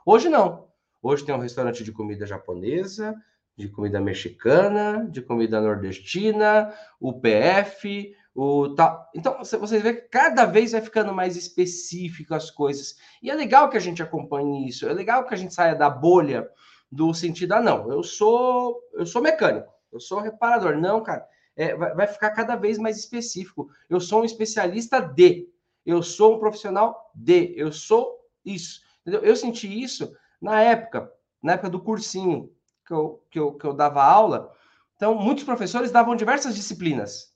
Hoje 0.07 0.29
não. 0.29 0.69
Hoje 1.03 1.25
tem 1.25 1.35
um 1.35 1.39
restaurante 1.39 1.83
de 1.83 1.93
comida 1.93 2.27
japonesa, 2.27 3.15
de 3.57 3.69
comida 3.69 4.01
mexicana, 4.01 5.07
de 5.11 5.21
comida 5.21 5.61
nordestina, 5.61 6.73
o 7.01 7.21
PF, 7.21 8.15
o 8.35 8.75
tal. 8.75 9.11
Então 9.15 9.39
você 9.43 9.79
vê 9.79 9.95
que 9.95 10.09
cada 10.09 10.45
vez 10.45 10.73
vai 10.73 10.81
ficando 10.81 11.13
mais 11.13 11.37
específico 11.37 12.35
as 12.35 12.51
coisas. 12.51 12.97
E 13.23 13.31
é 13.31 13.35
legal 13.35 13.69
que 13.69 13.77
a 13.77 13.81
gente 13.81 14.03
acompanhe 14.03 14.69
isso. 14.69 14.89
É 14.89 14.93
legal 14.93 15.27
que 15.27 15.35
a 15.35 15.37
gente 15.37 15.55
saia 15.55 15.75
da 15.75 15.91
bolha 15.91 16.49
do 16.91 17.13
sentido, 17.13 17.53
ah, 17.53 17.61
não, 17.61 17.91
eu 17.91 18.03
sou 18.03 18.81
eu 18.93 19.05
sou 19.05 19.21
mecânico, 19.21 19.73
eu 19.95 20.01
sou 20.01 20.21
reparador. 20.21 20.77
Não, 20.77 21.03
cara 21.03 21.27
é, 21.57 21.75
vai, 21.75 21.95
vai 21.95 22.07
ficar 22.07 22.31
cada 22.31 22.57
vez 22.57 22.79
mais 22.79 22.99
específico. 22.99 23.71
Eu 23.89 24.01
sou 24.01 24.23
um 24.23 24.25
especialista 24.25 25.01
de, 25.01 25.49
eu 25.85 26.03
sou 26.03 26.37
um 26.37 26.39
profissional 26.39 27.11
de, 27.15 27.55
eu 27.57 27.73
sou 27.73 28.19
isso. 28.45 28.83
Entendeu? 29.03 29.23
Eu 29.23 29.37
senti 29.37 29.83
isso 29.83 30.15
na 30.41 30.61
época, 30.61 31.11
na 31.43 31.53
época 31.53 31.71
do 31.71 31.81
cursinho 31.81 32.51
que 32.87 32.93
eu, 32.93 33.25
que 33.31 33.39
eu, 33.39 33.53
que 33.55 33.65
eu 33.65 33.73
dava 33.73 34.03
aula. 34.03 34.53
Então, 34.97 35.15
muitos 35.15 35.45
professores 35.45 35.91
davam 35.91 36.17
diversas 36.17 36.55
disciplinas, 36.55 37.33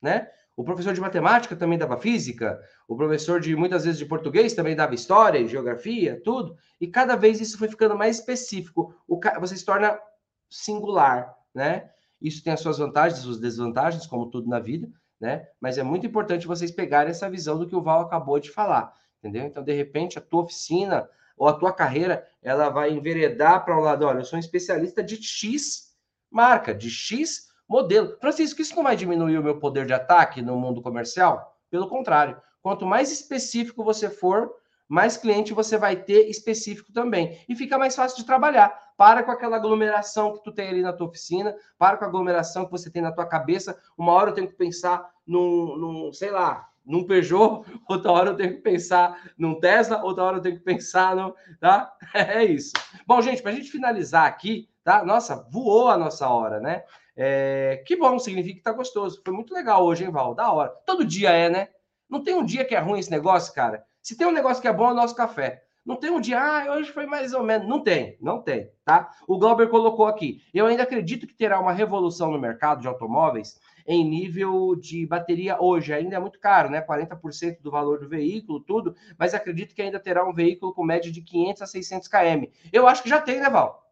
né? 0.00 0.30
O 0.56 0.64
professor 0.64 0.94
de 0.94 1.00
matemática 1.02 1.54
também 1.54 1.76
dava 1.76 1.98
física, 1.98 2.58
o 2.88 2.96
professor 2.96 3.40
de 3.40 3.54
muitas 3.54 3.84
vezes 3.84 3.98
de 3.98 4.06
português 4.06 4.54
também 4.54 4.74
dava 4.74 4.94
história 4.94 5.46
geografia, 5.46 6.18
tudo. 6.24 6.56
E 6.80 6.86
cada 6.86 7.14
vez 7.14 7.42
isso 7.42 7.58
foi 7.58 7.68
ficando 7.68 7.94
mais 7.94 8.18
específico. 8.18 8.94
O, 9.06 9.20
você 9.38 9.54
se 9.54 9.64
torna 9.66 10.00
singular, 10.48 11.36
né? 11.56 11.90
Isso 12.20 12.44
tem 12.44 12.52
as 12.52 12.60
suas 12.60 12.78
vantagens, 12.78 13.18
as 13.18 13.24
suas 13.24 13.40
desvantagens, 13.40 14.06
como 14.06 14.30
tudo 14.30 14.48
na 14.48 14.60
vida, 14.60 14.88
né? 15.18 15.48
Mas 15.58 15.78
é 15.78 15.82
muito 15.82 16.06
importante 16.06 16.46
vocês 16.46 16.70
pegarem 16.70 17.10
essa 17.10 17.30
visão 17.30 17.58
do 17.58 17.66
que 17.66 17.74
o 17.74 17.82
Val 17.82 18.02
acabou 18.02 18.38
de 18.38 18.50
falar, 18.50 18.92
entendeu? 19.18 19.44
Então, 19.44 19.64
de 19.64 19.72
repente, 19.72 20.18
a 20.18 20.20
tua 20.20 20.42
oficina 20.42 21.08
ou 21.36 21.48
a 21.48 21.54
tua 21.54 21.72
carreira, 21.72 22.26
ela 22.42 22.68
vai 22.68 22.92
enveredar 22.92 23.64
para 23.64 23.76
um 23.76 23.80
lado, 23.80 24.04
olha, 24.04 24.20
eu 24.20 24.24
sou 24.24 24.36
um 24.36 24.40
especialista 24.40 25.02
de 25.02 25.16
X 25.22 25.94
marca, 26.30 26.74
de 26.74 26.90
X 26.90 27.48
modelo. 27.68 28.16
Francisco, 28.20 28.60
isso 28.60 28.76
não 28.76 28.82
vai 28.82 28.96
diminuir 28.96 29.38
o 29.38 29.42
meu 29.42 29.58
poder 29.58 29.86
de 29.86 29.92
ataque 29.92 30.42
no 30.42 30.56
mundo 30.56 30.82
comercial? 30.82 31.58
Pelo 31.70 31.88
contrário, 31.88 32.40
quanto 32.62 32.86
mais 32.86 33.10
específico 33.10 33.82
você 33.82 34.10
for, 34.10 34.52
mais 34.88 35.16
cliente 35.16 35.52
você 35.52 35.76
vai 35.76 35.96
ter 35.96 36.28
específico 36.28 36.92
também. 36.92 37.40
E 37.48 37.56
fica 37.56 37.78
mais 37.78 37.94
fácil 37.96 38.18
de 38.18 38.24
trabalhar. 38.24 38.86
Para 38.96 39.22
com 39.22 39.30
aquela 39.30 39.56
aglomeração 39.56 40.32
que 40.32 40.42
tu 40.42 40.52
tem 40.52 40.68
ali 40.68 40.82
na 40.82 40.92
tua 40.92 41.08
oficina, 41.08 41.54
para 41.78 41.96
com 41.96 42.04
a 42.04 42.08
aglomeração 42.08 42.64
que 42.64 42.70
você 42.70 42.90
tem 42.90 43.02
na 43.02 43.12
tua 43.12 43.26
cabeça. 43.26 43.78
Uma 43.96 44.12
hora 44.12 44.30
eu 44.30 44.34
tenho 44.34 44.48
que 44.48 44.54
pensar 44.54 45.10
num, 45.26 45.76
num 45.76 46.12
sei 46.12 46.30
lá, 46.30 46.68
num 46.84 47.04
Peugeot, 47.04 47.64
outra 47.88 48.12
hora 48.12 48.30
eu 48.30 48.36
tenho 48.36 48.54
que 48.54 48.62
pensar 48.62 49.32
num 49.36 49.58
Tesla, 49.58 50.02
outra 50.02 50.24
hora 50.24 50.36
eu 50.38 50.42
tenho 50.42 50.56
que 50.56 50.64
pensar 50.64 51.16
no, 51.16 51.34
tá? 51.60 51.92
É 52.14 52.44
isso. 52.44 52.72
Bom, 53.06 53.20
gente, 53.20 53.42
para 53.42 53.50
a 53.50 53.54
gente 53.54 53.70
finalizar 53.70 54.26
aqui, 54.26 54.68
tá? 54.84 55.04
Nossa, 55.04 55.46
voou 55.50 55.88
a 55.88 55.98
nossa 55.98 56.28
hora, 56.28 56.60
né? 56.60 56.84
É, 57.16 57.82
que 57.86 57.96
bom, 57.96 58.18
significa 58.18 58.58
que 58.58 58.62
tá 58.62 58.72
gostoso. 58.72 59.20
Foi 59.24 59.34
muito 59.34 59.52
legal 59.52 59.84
hoje, 59.84 60.04
hein, 60.04 60.10
Val? 60.10 60.34
Da 60.34 60.52
hora. 60.52 60.70
Todo 60.86 61.04
dia 61.04 61.30
é, 61.30 61.48
né? 61.48 61.68
Não 62.08 62.22
tem 62.22 62.34
um 62.34 62.44
dia 62.44 62.64
que 62.64 62.74
é 62.74 62.78
ruim 62.78 63.00
esse 63.00 63.10
negócio, 63.10 63.52
cara. 63.52 63.84
Se 64.06 64.16
tem 64.16 64.24
um 64.24 64.30
negócio 64.30 64.62
que 64.62 64.68
é 64.68 64.72
bom, 64.72 64.86
é 64.86 64.92
o 64.92 64.94
nosso 64.94 65.16
café. 65.16 65.64
Não 65.84 65.96
tem 65.96 66.10
um 66.12 66.20
dia, 66.20 66.40
ah, 66.40 66.76
hoje 66.76 66.92
foi 66.92 67.06
mais 67.06 67.32
ou 67.32 67.42
menos. 67.42 67.66
Não 67.66 67.82
tem, 67.82 68.16
não 68.20 68.40
tem, 68.40 68.70
tá? 68.84 69.10
O 69.26 69.36
Glauber 69.36 69.68
colocou 69.68 70.06
aqui. 70.06 70.40
Eu 70.54 70.66
ainda 70.66 70.84
acredito 70.84 71.26
que 71.26 71.34
terá 71.34 71.58
uma 71.58 71.72
revolução 71.72 72.30
no 72.30 72.38
mercado 72.38 72.80
de 72.80 72.86
automóveis 72.86 73.58
em 73.84 74.08
nível 74.08 74.76
de 74.76 75.04
bateria 75.06 75.60
hoje. 75.60 75.92
Ainda 75.92 76.14
é 76.14 76.20
muito 76.20 76.38
caro, 76.38 76.70
né? 76.70 76.80
40% 76.80 77.60
do 77.60 77.68
valor 77.68 77.98
do 77.98 78.08
veículo, 78.08 78.60
tudo. 78.60 78.94
Mas 79.18 79.34
acredito 79.34 79.74
que 79.74 79.82
ainda 79.82 79.98
terá 79.98 80.24
um 80.24 80.32
veículo 80.32 80.72
com 80.72 80.84
média 80.84 81.10
de 81.10 81.20
500 81.20 81.62
a 81.62 81.66
600 81.66 82.06
km. 82.06 82.44
Eu 82.72 82.86
acho 82.86 83.02
que 83.02 83.08
já 83.08 83.20
tem, 83.20 83.40
né, 83.40 83.50
Val? 83.50 83.85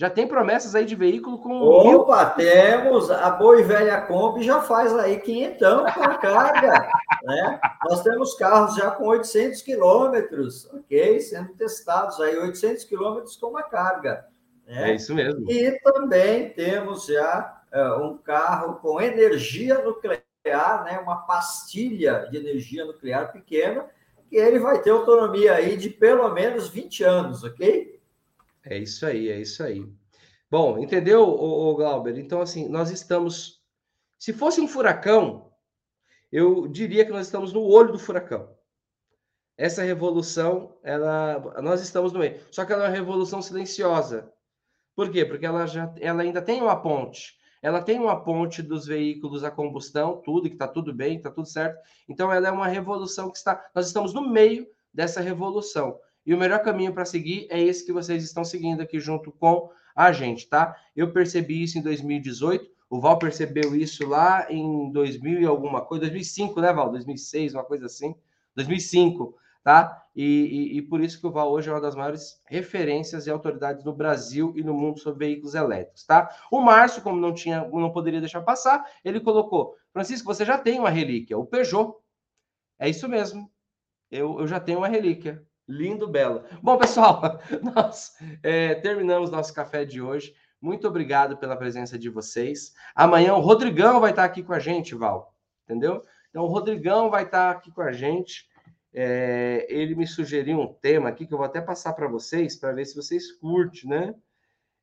Já 0.00 0.08
tem 0.08 0.26
promessas 0.26 0.74
aí 0.74 0.86
de 0.86 0.94
veículo 0.96 1.36
com. 1.36 1.60
Opa, 1.60 2.24
mil... 2.24 2.46
temos! 2.46 3.10
A 3.10 3.28
boa 3.32 3.60
e 3.60 3.62
velha 3.62 4.00
Kombi 4.00 4.42
já 4.42 4.62
faz 4.62 4.96
aí 4.98 5.20
quinhentão 5.20 5.84
com 5.92 6.02
a 6.02 6.16
carga. 6.16 6.90
né? 7.22 7.60
Nós 7.86 8.02
temos 8.02 8.32
carros 8.32 8.76
já 8.76 8.90
com 8.92 9.08
800 9.08 9.60
quilômetros, 9.60 10.64
ok? 10.72 11.20
Sendo 11.20 11.52
testados 11.52 12.18
aí, 12.18 12.34
800 12.34 12.84
quilômetros 12.84 13.36
com 13.36 13.48
uma 13.48 13.62
carga. 13.62 14.24
Né? 14.66 14.92
É 14.92 14.94
isso 14.94 15.14
mesmo. 15.14 15.44
E 15.52 15.70
também 15.82 16.48
temos 16.48 17.04
já 17.04 17.60
uh, 17.70 18.02
um 18.02 18.16
carro 18.16 18.76
com 18.76 19.02
energia 19.02 19.84
nuclear, 19.84 20.84
né? 20.86 20.98
uma 20.98 21.26
pastilha 21.26 22.26
de 22.30 22.38
energia 22.38 22.86
nuclear 22.86 23.30
pequena, 23.30 23.84
que 24.30 24.36
ele 24.36 24.60
vai 24.60 24.80
ter 24.80 24.92
autonomia 24.92 25.56
aí 25.56 25.76
de 25.76 25.90
pelo 25.90 26.26
menos 26.30 26.70
20 26.70 27.04
anos, 27.04 27.44
ok? 27.44 27.99
É 28.64 28.78
isso 28.78 29.06
aí, 29.06 29.28
é 29.28 29.40
isso 29.40 29.62
aí. 29.62 29.86
Bom, 30.50 30.78
entendeu, 30.78 31.22
o 31.22 31.74
Glauber? 31.76 32.18
Então, 32.18 32.40
assim, 32.40 32.68
nós 32.68 32.90
estamos. 32.90 33.62
Se 34.18 34.32
fosse 34.32 34.60
um 34.60 34.68
furacão, 34.68 35.50
eu 36.30 36.68
diria 36.68 37.04
que 37.04 37.12
nós 37.12 37.26
estamos 37.26 37.52
no 37.52 37.62
olho 37.62 37.92
do 37.92 37.98
furacão. 37.98 38.54
Essa 39.56 39.82
revolução, 39.82 40.76
ela, 40.82 41.38
nós 41.62 41.80
estamos 41.80 42.12
no 42.12 42.18
meio. 42.18 42.40
Só 42.50 42.64
que 42.64 42.72
ela 42.72 42.84
é 42.84 42.88
uma 42.88 42.94
revolução 42.94 43.40
silenciosa. 43.40 44.32
Por 44.94 45.10
quê? 45.10 45.24
Porque 45.24 45.46
ela, 45.46 45.66
já, 45.66 45.92
ela 46.00 46.22
ainda 46.22 46.42
tem 46.42 46.60
uma 46.60 46.80
ponte. 46.80 47.38
Ela 47.62 47.82
tem 47.82 47.98
uma 47.98 48.22
ponte 48.22 48.62
dos 48.62 48.86
veículos 48.86 49.44
a 49.44 49.50
combustão, 49.50 50.20
tudo, 50.22 50.48
que 50.48 50.54
está 50.54 50.66
tudo 50.66 50.94
bem, 50.94 51.16
está 51.16 51.30
tudo 51.30 51.46
certo. 51.46 51.78
Então, 52.08 52.32
ela 52.32 52.48
é 52.48 52.50
uma 52.50 52.66
revolução 52.66 53.30
que 53.30 53.36
está. 53.36 53.70
Nós 53.74 53.86
estamos 53.86 54.14
no 54.14 54.28
meio 54.28 54.66
dessa 54.92 55.20
revolução. 55.20 55.98
E 56.26 56.34
o 56.34 56.38
melhor 56.38 56.62
caminho 56.62 56.92
para 56.92 57.04
seguir 57.04 57.46
é 57.50 57.60
esse 57.60 57.84
que 57.84 57.92
vocês 57.92 58.22
estão 58.22 58.44
seguindo 58.44 58.82
aqui 58.82 59.00
junto 59.00 59.32
com 59.32 59.70
a 59.94 60.12
gente, 60.12 60.48
tá? 60.48 60.76
Eu 60.94 61.12
percebi 61.12 61.62
isso 61.62 61.78
em 61.78 61.82
2018, 61.82 62.70
o 62.88 63.00
Val 63.00 63.18
percebeu 63.18 63.74
isso 63.76 64.06
lá 64.06 64.46
em 64.50 64.90
2000 64.90 65.40
e 65.40 65.46
alguma 65.46 65.80
coisa, 65.84 66.02
2005, 66.02 66.60
né, 66.60 66.72
Val? 66.72 66.90
2006, 66.90 67.54
uma 67.54 67.64
coisa 67.64 67.86
assim. 67.86 68.14
2005, 68.56 69.36
tá? 69.62 70.04
E, 70.14 70.24
e, 70.24 70.78
e, 70.78 70.82
por 70.82 71.00
isso 71.00 71.20
que 71.20 71.26
o 71.26 71.30
Val 71.30 71.50
hoje 71.52 71.68
é 71.68 71.72
uma 71.72 71.80
das 71.80 71.94
maiores 71.94 72.42
referências 72.46 73.26
e 73.26 73.30
autoridades 73.30 73.84
no 73.84 73.94
Brasil 73.94 74.52
e 74.56 74.62
no 74.64 74.74
mundo 74.74 74.98
sobre 74.98 75.26
veículos 75.26 75.54
elétricos, 75.54 76.04
tá? 76.04 76.28
O 76.50 76.60
Márcio, 76.60 77.00
como 77.00 77.20
não 77.20 77.32
tinha, 77.32 77.64
não 77.68 77.92
poderia 77.92 78.18
deixar 78.18 78.40
passar, 78.40 78.84
ele 79.04 79.20
colocou: 79.20 79.76
Francisco, 79.92 80.26
você 80.26 80.44
já 80.44 80.58
tem 80.58 80.80
uma 80.80 80.90
relíquia, 80.90 81.38
o 81.38 81.46
Peugeot. 81.46 81.94
É 82.78 82.88
isso 82.88 83.08
mesmo. 83.08 83.50
Eu, 84.10 84.40
eu 84.40 84.46
já 84.46 84.58
tenho 84.58 84.78
uma 84.78 84.88
relíquia. 84.88 85.46
Lindo, 85.70 86.08
belo. 86.08 86.42
Bom, 86.60 86.76
pessoal, 86.76 87.40
nós 87.62 88.16
é, 88.42 88.74
terminamos 88.74 89.30
nosso 89.30 89.54
café 89.54 89.84
de 89.84 90.02
hoje. 90.02 90.34
Muito 90.60 90.88
obrigado 90.88 91.36
pela 91.36 91.56
presença 91.56 91.96
de 91.96 92.10
vocês. 92.10 92.74
Amanhã 92.92 93.34
o 93.34 93.40
Rodrigão 93.40 94.00
vai 94.00 94.10
estar 94.10 94.24
aqui 94.24 94.42
com 94.42 94.52
a 94.52 94.58
gente, 94.58 94.96
Val. 94.96 95.32
Entendeu? 95.64 96.04
Então, 96.28 96.42
o 96.42 96.48
Rodrigão 96.48 97.08
vai 97.08 97.22
estar 97.22 97.52
aqui 97.52 97.70
com 97.70 97.82
a 97.82 97.92
gente. 97.92 98.50
é, 98.92 99.64
ele 99.70 99.94
me 99.94 100.08
sugeriu 100.08 100.58
um 100.58 100.66
tema 100.66 101.08
aqui 101.08 101.24
que 101.24 101.32
eu 101.32 101.38
vou 101.38 101.46
até 101.46 101.60
passar 101.60 101.92
para 101.92 102.08
vocês, 102.08 102.56
para 102.56 102.72
ver 102.72 102.84
se 102.84 102.96
vocês 102.96 103.30
curtem, 103.30 103.88
né? 103.88 104.14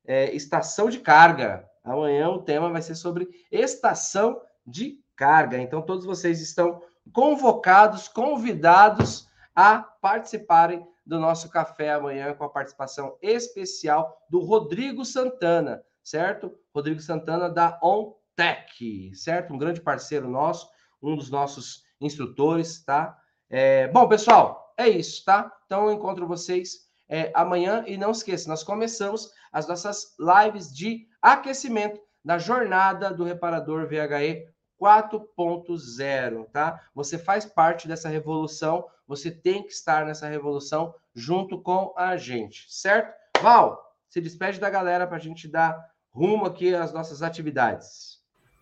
É, 0.05 0.33
estação 0.33 0.89
de 0.89 0.99
carga. 0.99 1.69
Amanhã 1.83 2.29
o 2.29 2.41
tema 2.41 2.71
vai 2.71 2.81
ser 2.81 2.95
sobre 2.95 3.27
estação 3.51 4.41
de 4.65 5.01
carga. 5.17 5.57
Então, 5.57 5.81
todos 5.81 6.05
vocês 6.05 6.39
estão 6.39 6.81
convocados, 7.11 8.07
convidados 8.07 9.26
a 9.57 9.79
participarem 9.79 10.87
do 11.03 11.19
nosso 11.19 11.49
café 11.49 11.91
amanhã 11.91 12.31
com 12.35 12.43
a 12.43 12.49
participação 12.49 13.17
especial 13.23 14.15
do 14.29 14.39
Rodrigo 14.39 15.03
Santana, 15.03 15.83
certo? 16.03 16.55
Rodrigo 16.71 17.01
Santana 17.01 17.49
da 17.49 17.79
OnTech, 17.81 19.15
certo? 19.15 19.51
Um 19.51 19.57
grande 19.57 19.81
parceiro 19.81 20.29
nosso, 20.29 20.69
um 21.01 21.15
dos 21.15 21.31
nossos 21.31 21.83
instrutores, 21.99 22.85
tá? 22.85 23.17
É, 23.49 23.87
bom, 23.87 24.07
pessoal, 24.07 24.75
é 24.77 24.87
isso, 24.87 25.25
tá? 25.25 25.51
Então 25.65 25.87
eu 25.87 25.93
encontro 25.93 26.27
vocês 26.27 26.87
é, 27.09 27.31
amanhã 27.33 27.83
e 27.87 27.97
não 27.97 28.11
esqueça, 28.11 28.47
nós 28.47 28.63
começamos 28.63 29.31
as 29.51 29.67
nossas 29.67 30.15
lives 30.19 30.71
de 30.71 31.07
aquecimento 31.19 31.99
da 32.23 32.37
jornada 32.37 33.11
do 33.11 33.23
reparador 33.23 33.87
VHE 33.87 34.45
4.0, 34.79 36.45
tá? 36.51 36.81
Você 36.93 37.17
faz 37.17 37.45
parte 37.45 37.87
dessa 37.87 38.09
revolução, 38.09 38.85
você 39.07 39.31
tem 39.31 39.63
que 39.63 39.71
estar 39.71 40.05
nessa 40.05 40.27
revolução 40.27 40.93
junto 41.13 41.59
com 41.61 41.93
a 41.97 42.17
gente, 42.17 42.65
certo? 42.69 43.13
Val, 43.41 43.95
se 44.09 44.21
despede 44.21 44.59
da 44.59 44.69
galera 44.69 45.07
para 45.07 45.17
a 45.17 45.19
gente 45.19 45.47
dar 45.47 45.91
rumo 46.11 46.45
aqui 46.45 46.73
às 46.73 46.93
nossas 46.93 47.21
atividades. 47.21 48.17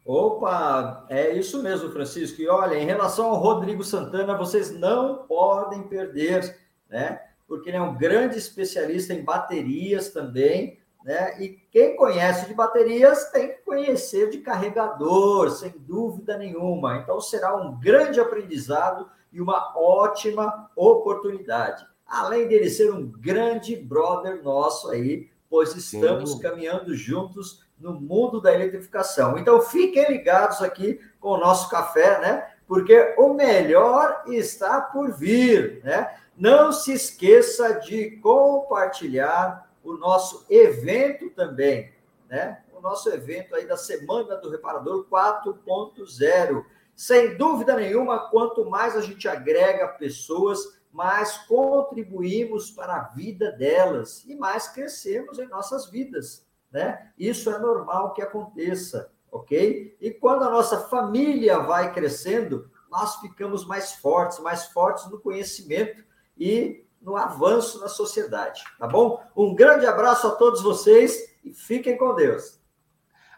Opa, 0.06 1.08
é 1.10 1.34
isso 1.34 1.64
mesmo, 1.64 1.90
Francisco. 1.90 2.40
E 2.40 2.48
olha, 2.48 2.76
em 2.76 2.86
relação 2.86 3.28
ao 3.28 3.40
Rodrigo 3.40 3.84
Santana, 3.84 4.38
vocês 4.38 4.72
não 4.72 5.26
podem 5.26 5.88
perder, 5.88 6.56
né? 6.88 7.20
Porque 7.48 7.70
ele 7.70 7.78
é 7.78 7.82
um 7.82 7.98
grande 7.98 8.38
especialista 8.38 9.14
em 9.14 9.24
baterias 9.24 10.10
também, 10.10 10.80
né? 11.06 11.40
E 11.40 11.50
quem 11.72 11.96
conhece 11.96 12.48
de 12.48 12.54
baterias 12.56 13.30
tem 13.30 13.50
que 13.50 13.62
conhecer 13.64 14.32
de 14.32 14.40
carregador, 14.40 15.52
sem 15.52 15.72
dúvida 15.78 16.36
nenhuma. 16.36 16.98
Então 16.98 17.22
será 17.22 17.56
um 17.56 17.80
grande 17.80 18.20
aprendizado 18.20 19.08
e 19.32 19.40
uma 19.40 19.72
ótima 19.78 20.72
oportunidade. 20.76 21.86
Além 22.08 22.48
dele 22.48 22.72
ser 22.72 22.92
um 22.92 23.06
grande 23.06 23.76
brother 23.76 24.44
nosso 24.44 24.90
aí, 24.90 25.30
pois 25.48 25.76
estamos 25.76 26.34
Sim. 26.34 26.40
caminhando 26.40 26.96
juntos 26.96 27.64
no 27.80 27.94
mundo 27.94 28.42
da 28.42 28.54
eletrificação. 28.54 29.38
Então, 29.38 29.62
fiquem 29.62 30.08
ligados 30.10 30.62
aqui 30.62 31.00
com 31.20 31.30
o 31.30 31.38
nosso 31.38 31.70
café, 31.70 32.20
né? 32.20 32.48
Porque 32.68 33.14
o 33.18 33.34
melhor 33.34 34.24
está 34.28 34.82
por 34.82 35.12
vir, 35.14 35.82
né? 35.84 36.16
Não 36.36 36.72
se 36.72 36.94
esqueça 36.94 37.74
de 37.80 38.12
compartilhar 38.18 39.65
o 39.86 39.98
nosso 39.98 40.46
evento 40.50 41.30
também, 41.30 41.94
né? 42.30 42.64
O 42.74 42.82
nosso 42.82 43.10
evento 43.10 43.56
aí 43.56 43.66
da 43.66 43.78
Semana 43.78 44.36
do 44.36 44.50
Reparador 44.50 45.06
4.0. 45.10 46.66
Sem 46.96 47.38
dúvida 47.38 47.76
nenhuma, 47.76 48.30
quanto 48.30 48.70
mais 48.70 48.96
a 48.96 49.02
gente 49.02 49.28
agrega 49.28 49.88
pessoas, 49.88 50.80
mais 50.92 51.38
contribuímos 51.40 52.72
para 52.72 52.96
a 52.96 53.04
vida 53.10 53.52
delas 53.52 54.24
e 54.26 54.36
mais 54.36 54.68
crescemos 54.68 55.40
em 55.40 55.48
nossas 55.48 55.90
vidas 55.90 56.46
né? 56.76 57.10
Isso 57.18 57.50
é 57.50 57.58
normal 57.58 58.14
que 58.14 58.22
aconteça, 58.22 59.10
ok? 59.32 59.96
E 60.02 60.12
quando 60.12 60.44
a 60.44 60.50
nossa 60.50 60.82
família 60.90 61.58
vai 61.60 61.94
crescendo, 61.94 62.70
nós 62.92 63.16
ficamos 63.22 63.66
mais 63.66 63.94
fortes, 63.94 64.40
mais 64.40 64.66
fortes 64.66 65.10
no 65.10 65.18
conhecimento 65.18 66.04
e 66.38 66.85
no 67.06 67.16
avanço 67.16 67.80
na 67.80 67.88
sociedade, 67.88 68.64
tá 68.80 68.88
bom? 68.88 69.22
Um 69.38 69.54
grande 69.54 69.86
abraço 69.86 70.28
a 70.28 70.32
todos 70.32 70.64
vocês 70.64 71.38
e 71.44 71.54
fiquem 71.54 71.96
com 71.96 72.16
Deus. 72.16 72.60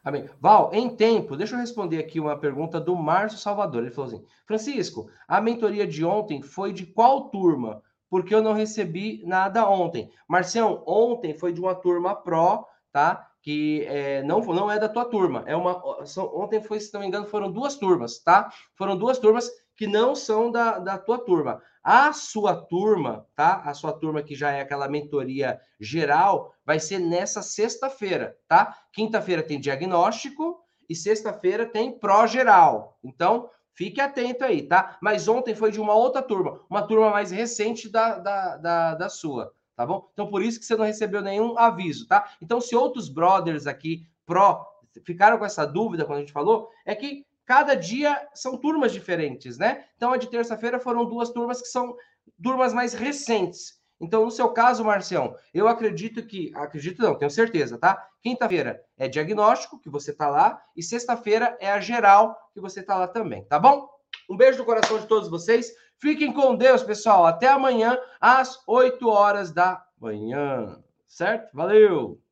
Amém. 0.03 0.29
Val, 0.39 0.69
em 0.73 0.89
tempo, 0.95 1.35
deixa 1.35 1.53
eu 1.53 1.59
responder 1.59 1.99
aqui 1.99 2.17
uma 2.17 2.39
pergunta 2.39 2.79
do 2.79 2.95
Márcio 2.95 3.37
Salvador. 3.37 3.83
Ele 3.83 3.91
falou 3.91 4.09
assim: 4.09 4.25
Francisco, 4.45 5.09
a 5.27 5.41
mentoria 5.41 5.85
de 5.85 6.05
ontem 6.05 6.41
foi 6.41 6.71
de 6.71 6.85
qual 6.85 7.29
turma? 7.29 7.83
Porque 8.09 8.33
eu 8.33 8.41
não 8.41 8.53
recebi 8.53 9.21
nada 9.25 9.69
ontem. 9.69 10.09
Marcião, 10.25 10.81
ontem 10.87 11.37
foi 11.37 11.51
de 11.51 11.59
uma 11.59 11.75
turma 11.75 12.15
pró, 12.15 12.65
tá? 12.89 13.27
que 13.47 13.85
é, 13.87 14.21
não, 14.23 14.41
não 14.41 14.69
é 14.69 14.77
da 14.77 14.89
tua 14.89 15.05
turma. 15.05 15.41
É 15.45 15.55
uma. 15.55 16.05
São, 16.05 16.25
ontem 16.35 16.61
foi, 16.61 16.81
se 16.81 16.93
não 16.93 16.99
me 16.99 17.07
engano, 17.07 17.25
foram 17.27 17.49
duas 17.49 17.75
turmas, 17.75 18.19
tá? 18.19 18.51
Foram 18.75 18.97
duas 18.97 19.19
turmas 19.19 19.49
que 19.77 19.85
não 19.87 20.15
são 20.15 20.51
da, 20.51 20.79
da 20.79 20.97
tua 20.97 21.19
turma. 21.19 21.61
A 21.83 22.11
sua 22.11 22.55
turma, 22.55 23.25
tá? 23.35 23.61
A 23.63 23.73
sua 23.73 23.93
turma 23.93 24.23
que 24.23 24.35
já 24.35 24.51
é 24.51 24.59
aquela 24.59 24.89
mentoria 24.89 25.61
geral, 25.79 26.53
vai 26.65 26.79
ser 26.79 26.99
nessa 26.99 27.41
sexta-feira, 27.41 28.35
tá? 28.47 28.75
Quinta-feira 28.91 29.43
tem 29.43 29.59
diagnóstico 29.59 30.59
e 30.89 30.95
sexta-feira 30.95 31.65
tem 31.65 31.97
pró-geral. 31.97 32.97
Então, 33.03 33.49
fique 33.73 34.01
atento 34.01 34.43
aí, 34.43 34.63
tá? 34.63 34.97
Mas 35.01 35.27
ontem 35.27 35.53
foi 35.53 35.71
de 35.71 35.79
uma 35.79 35.93
outra 35.93 36.21
turma, 36.21 36.59
uma 36.69 36.81
turma 36.81 37.11
mais 37.11 37.29
recente 37.29 37.87
da, 37.87 38.17
da, 38.17 38.57
da, 38.57 38.95
da 38.95 39.09
sua 39.09 39.53
tá 39.77 39.85
bom? 39.85 40.09
Então, 40.11 40.27
por 40.27 40.41
isso 40.41 40.59
que 40.59 40.65
você 40.65 40.75
não 40.75 40.85
recebeu 40.85 41.21
nenhum 41.21 41.55
aviso, 41.55 42.07
tá? 42.07 42.27
Então, 42.41 42.59
se 42.59 42.75
outros 42.75 43.09
brothers 43.09 43.67
aqui, 43.67 44.07
pró, 44.25 44.65
ficaram 45.05 45.37
com 45.37 45.45
essa 45.45 45.67
dúvida 45.67 46.03
quando 46.03 46.17
a 46.17 46.21
gente 46.21 46.33
falou, 46.33 46.67
é 46.83 46.95
que 46.95 47.23
cada 47.47 47.73
dia 47.75 48.27
são 48.35 48.57
turmas 48.57 48.91
diferentes, 48.91 49.57
né? 49.57 49.85
Então, 49.95 50.11
a 50.11 50.17
de 50.17 50.27
terça-feira 50.27 50.79
foram 50.79 51.05
duas 51.05 51.29
turmas 51.31 51.61
que 51.61 51.67
são 51.67 51.95
turmas 52.43 52.73
mais 52.73 52.93
recentes. 52.93 53.77
Então, 53.99 54.25
no 54.25 54.31
seu 54.31 54.49
caso, 54.49 54.83
Marcião, 54.83 55.33
eu 55.53 55.67
acredito 55.67 56.23
que, 56.27 56.51
acredito 56.53 57.01
não, 57.01 57.17
tenho 57.17 57.31
certeza, 57.31 57.77
tá? 57.77 58.07
Quinta-feira 58.21 58.83
é 58.97 59.07
diagnóstico, 59.07 59.79
que 59.79 59.89
você 59.89 60.13
tá 60.13 60.29
lá, 60.29 60.61
e 60.75 60.83
sexta-feira 60.83 61.57
é 61.59 61.71
a 61.71 61.79
geral, 61.79 62.37
que 62.53 62.61
você 62.61 62.83
tá 62.83 62.95
lá 62.97 63.07
também, 63.07 63.43
tá 63.45 63.57
bom? 63.57 63.89
Um 64.29 64.35
beijo 64.37 64.59
no 64.59 64.65
coração 64.65 64.99
de 64.99 65.07
todos 65.07 65.29
vocês. 65.29 65.71
Fiquem 65.99 66.33
com 66.33 66.55
Deus, 66.55 66.83
pessoal. 66.83 67.25
Até 67.25 67.47
amanhã, 67.47 67.97
às 68.19 68.61
8 68.67 69.07
horas 69.07 69.51
da 69.51 69.83
manhã. 69.99 70.77
Certo? 71.07 71.49
Valeu! 71.55 72.26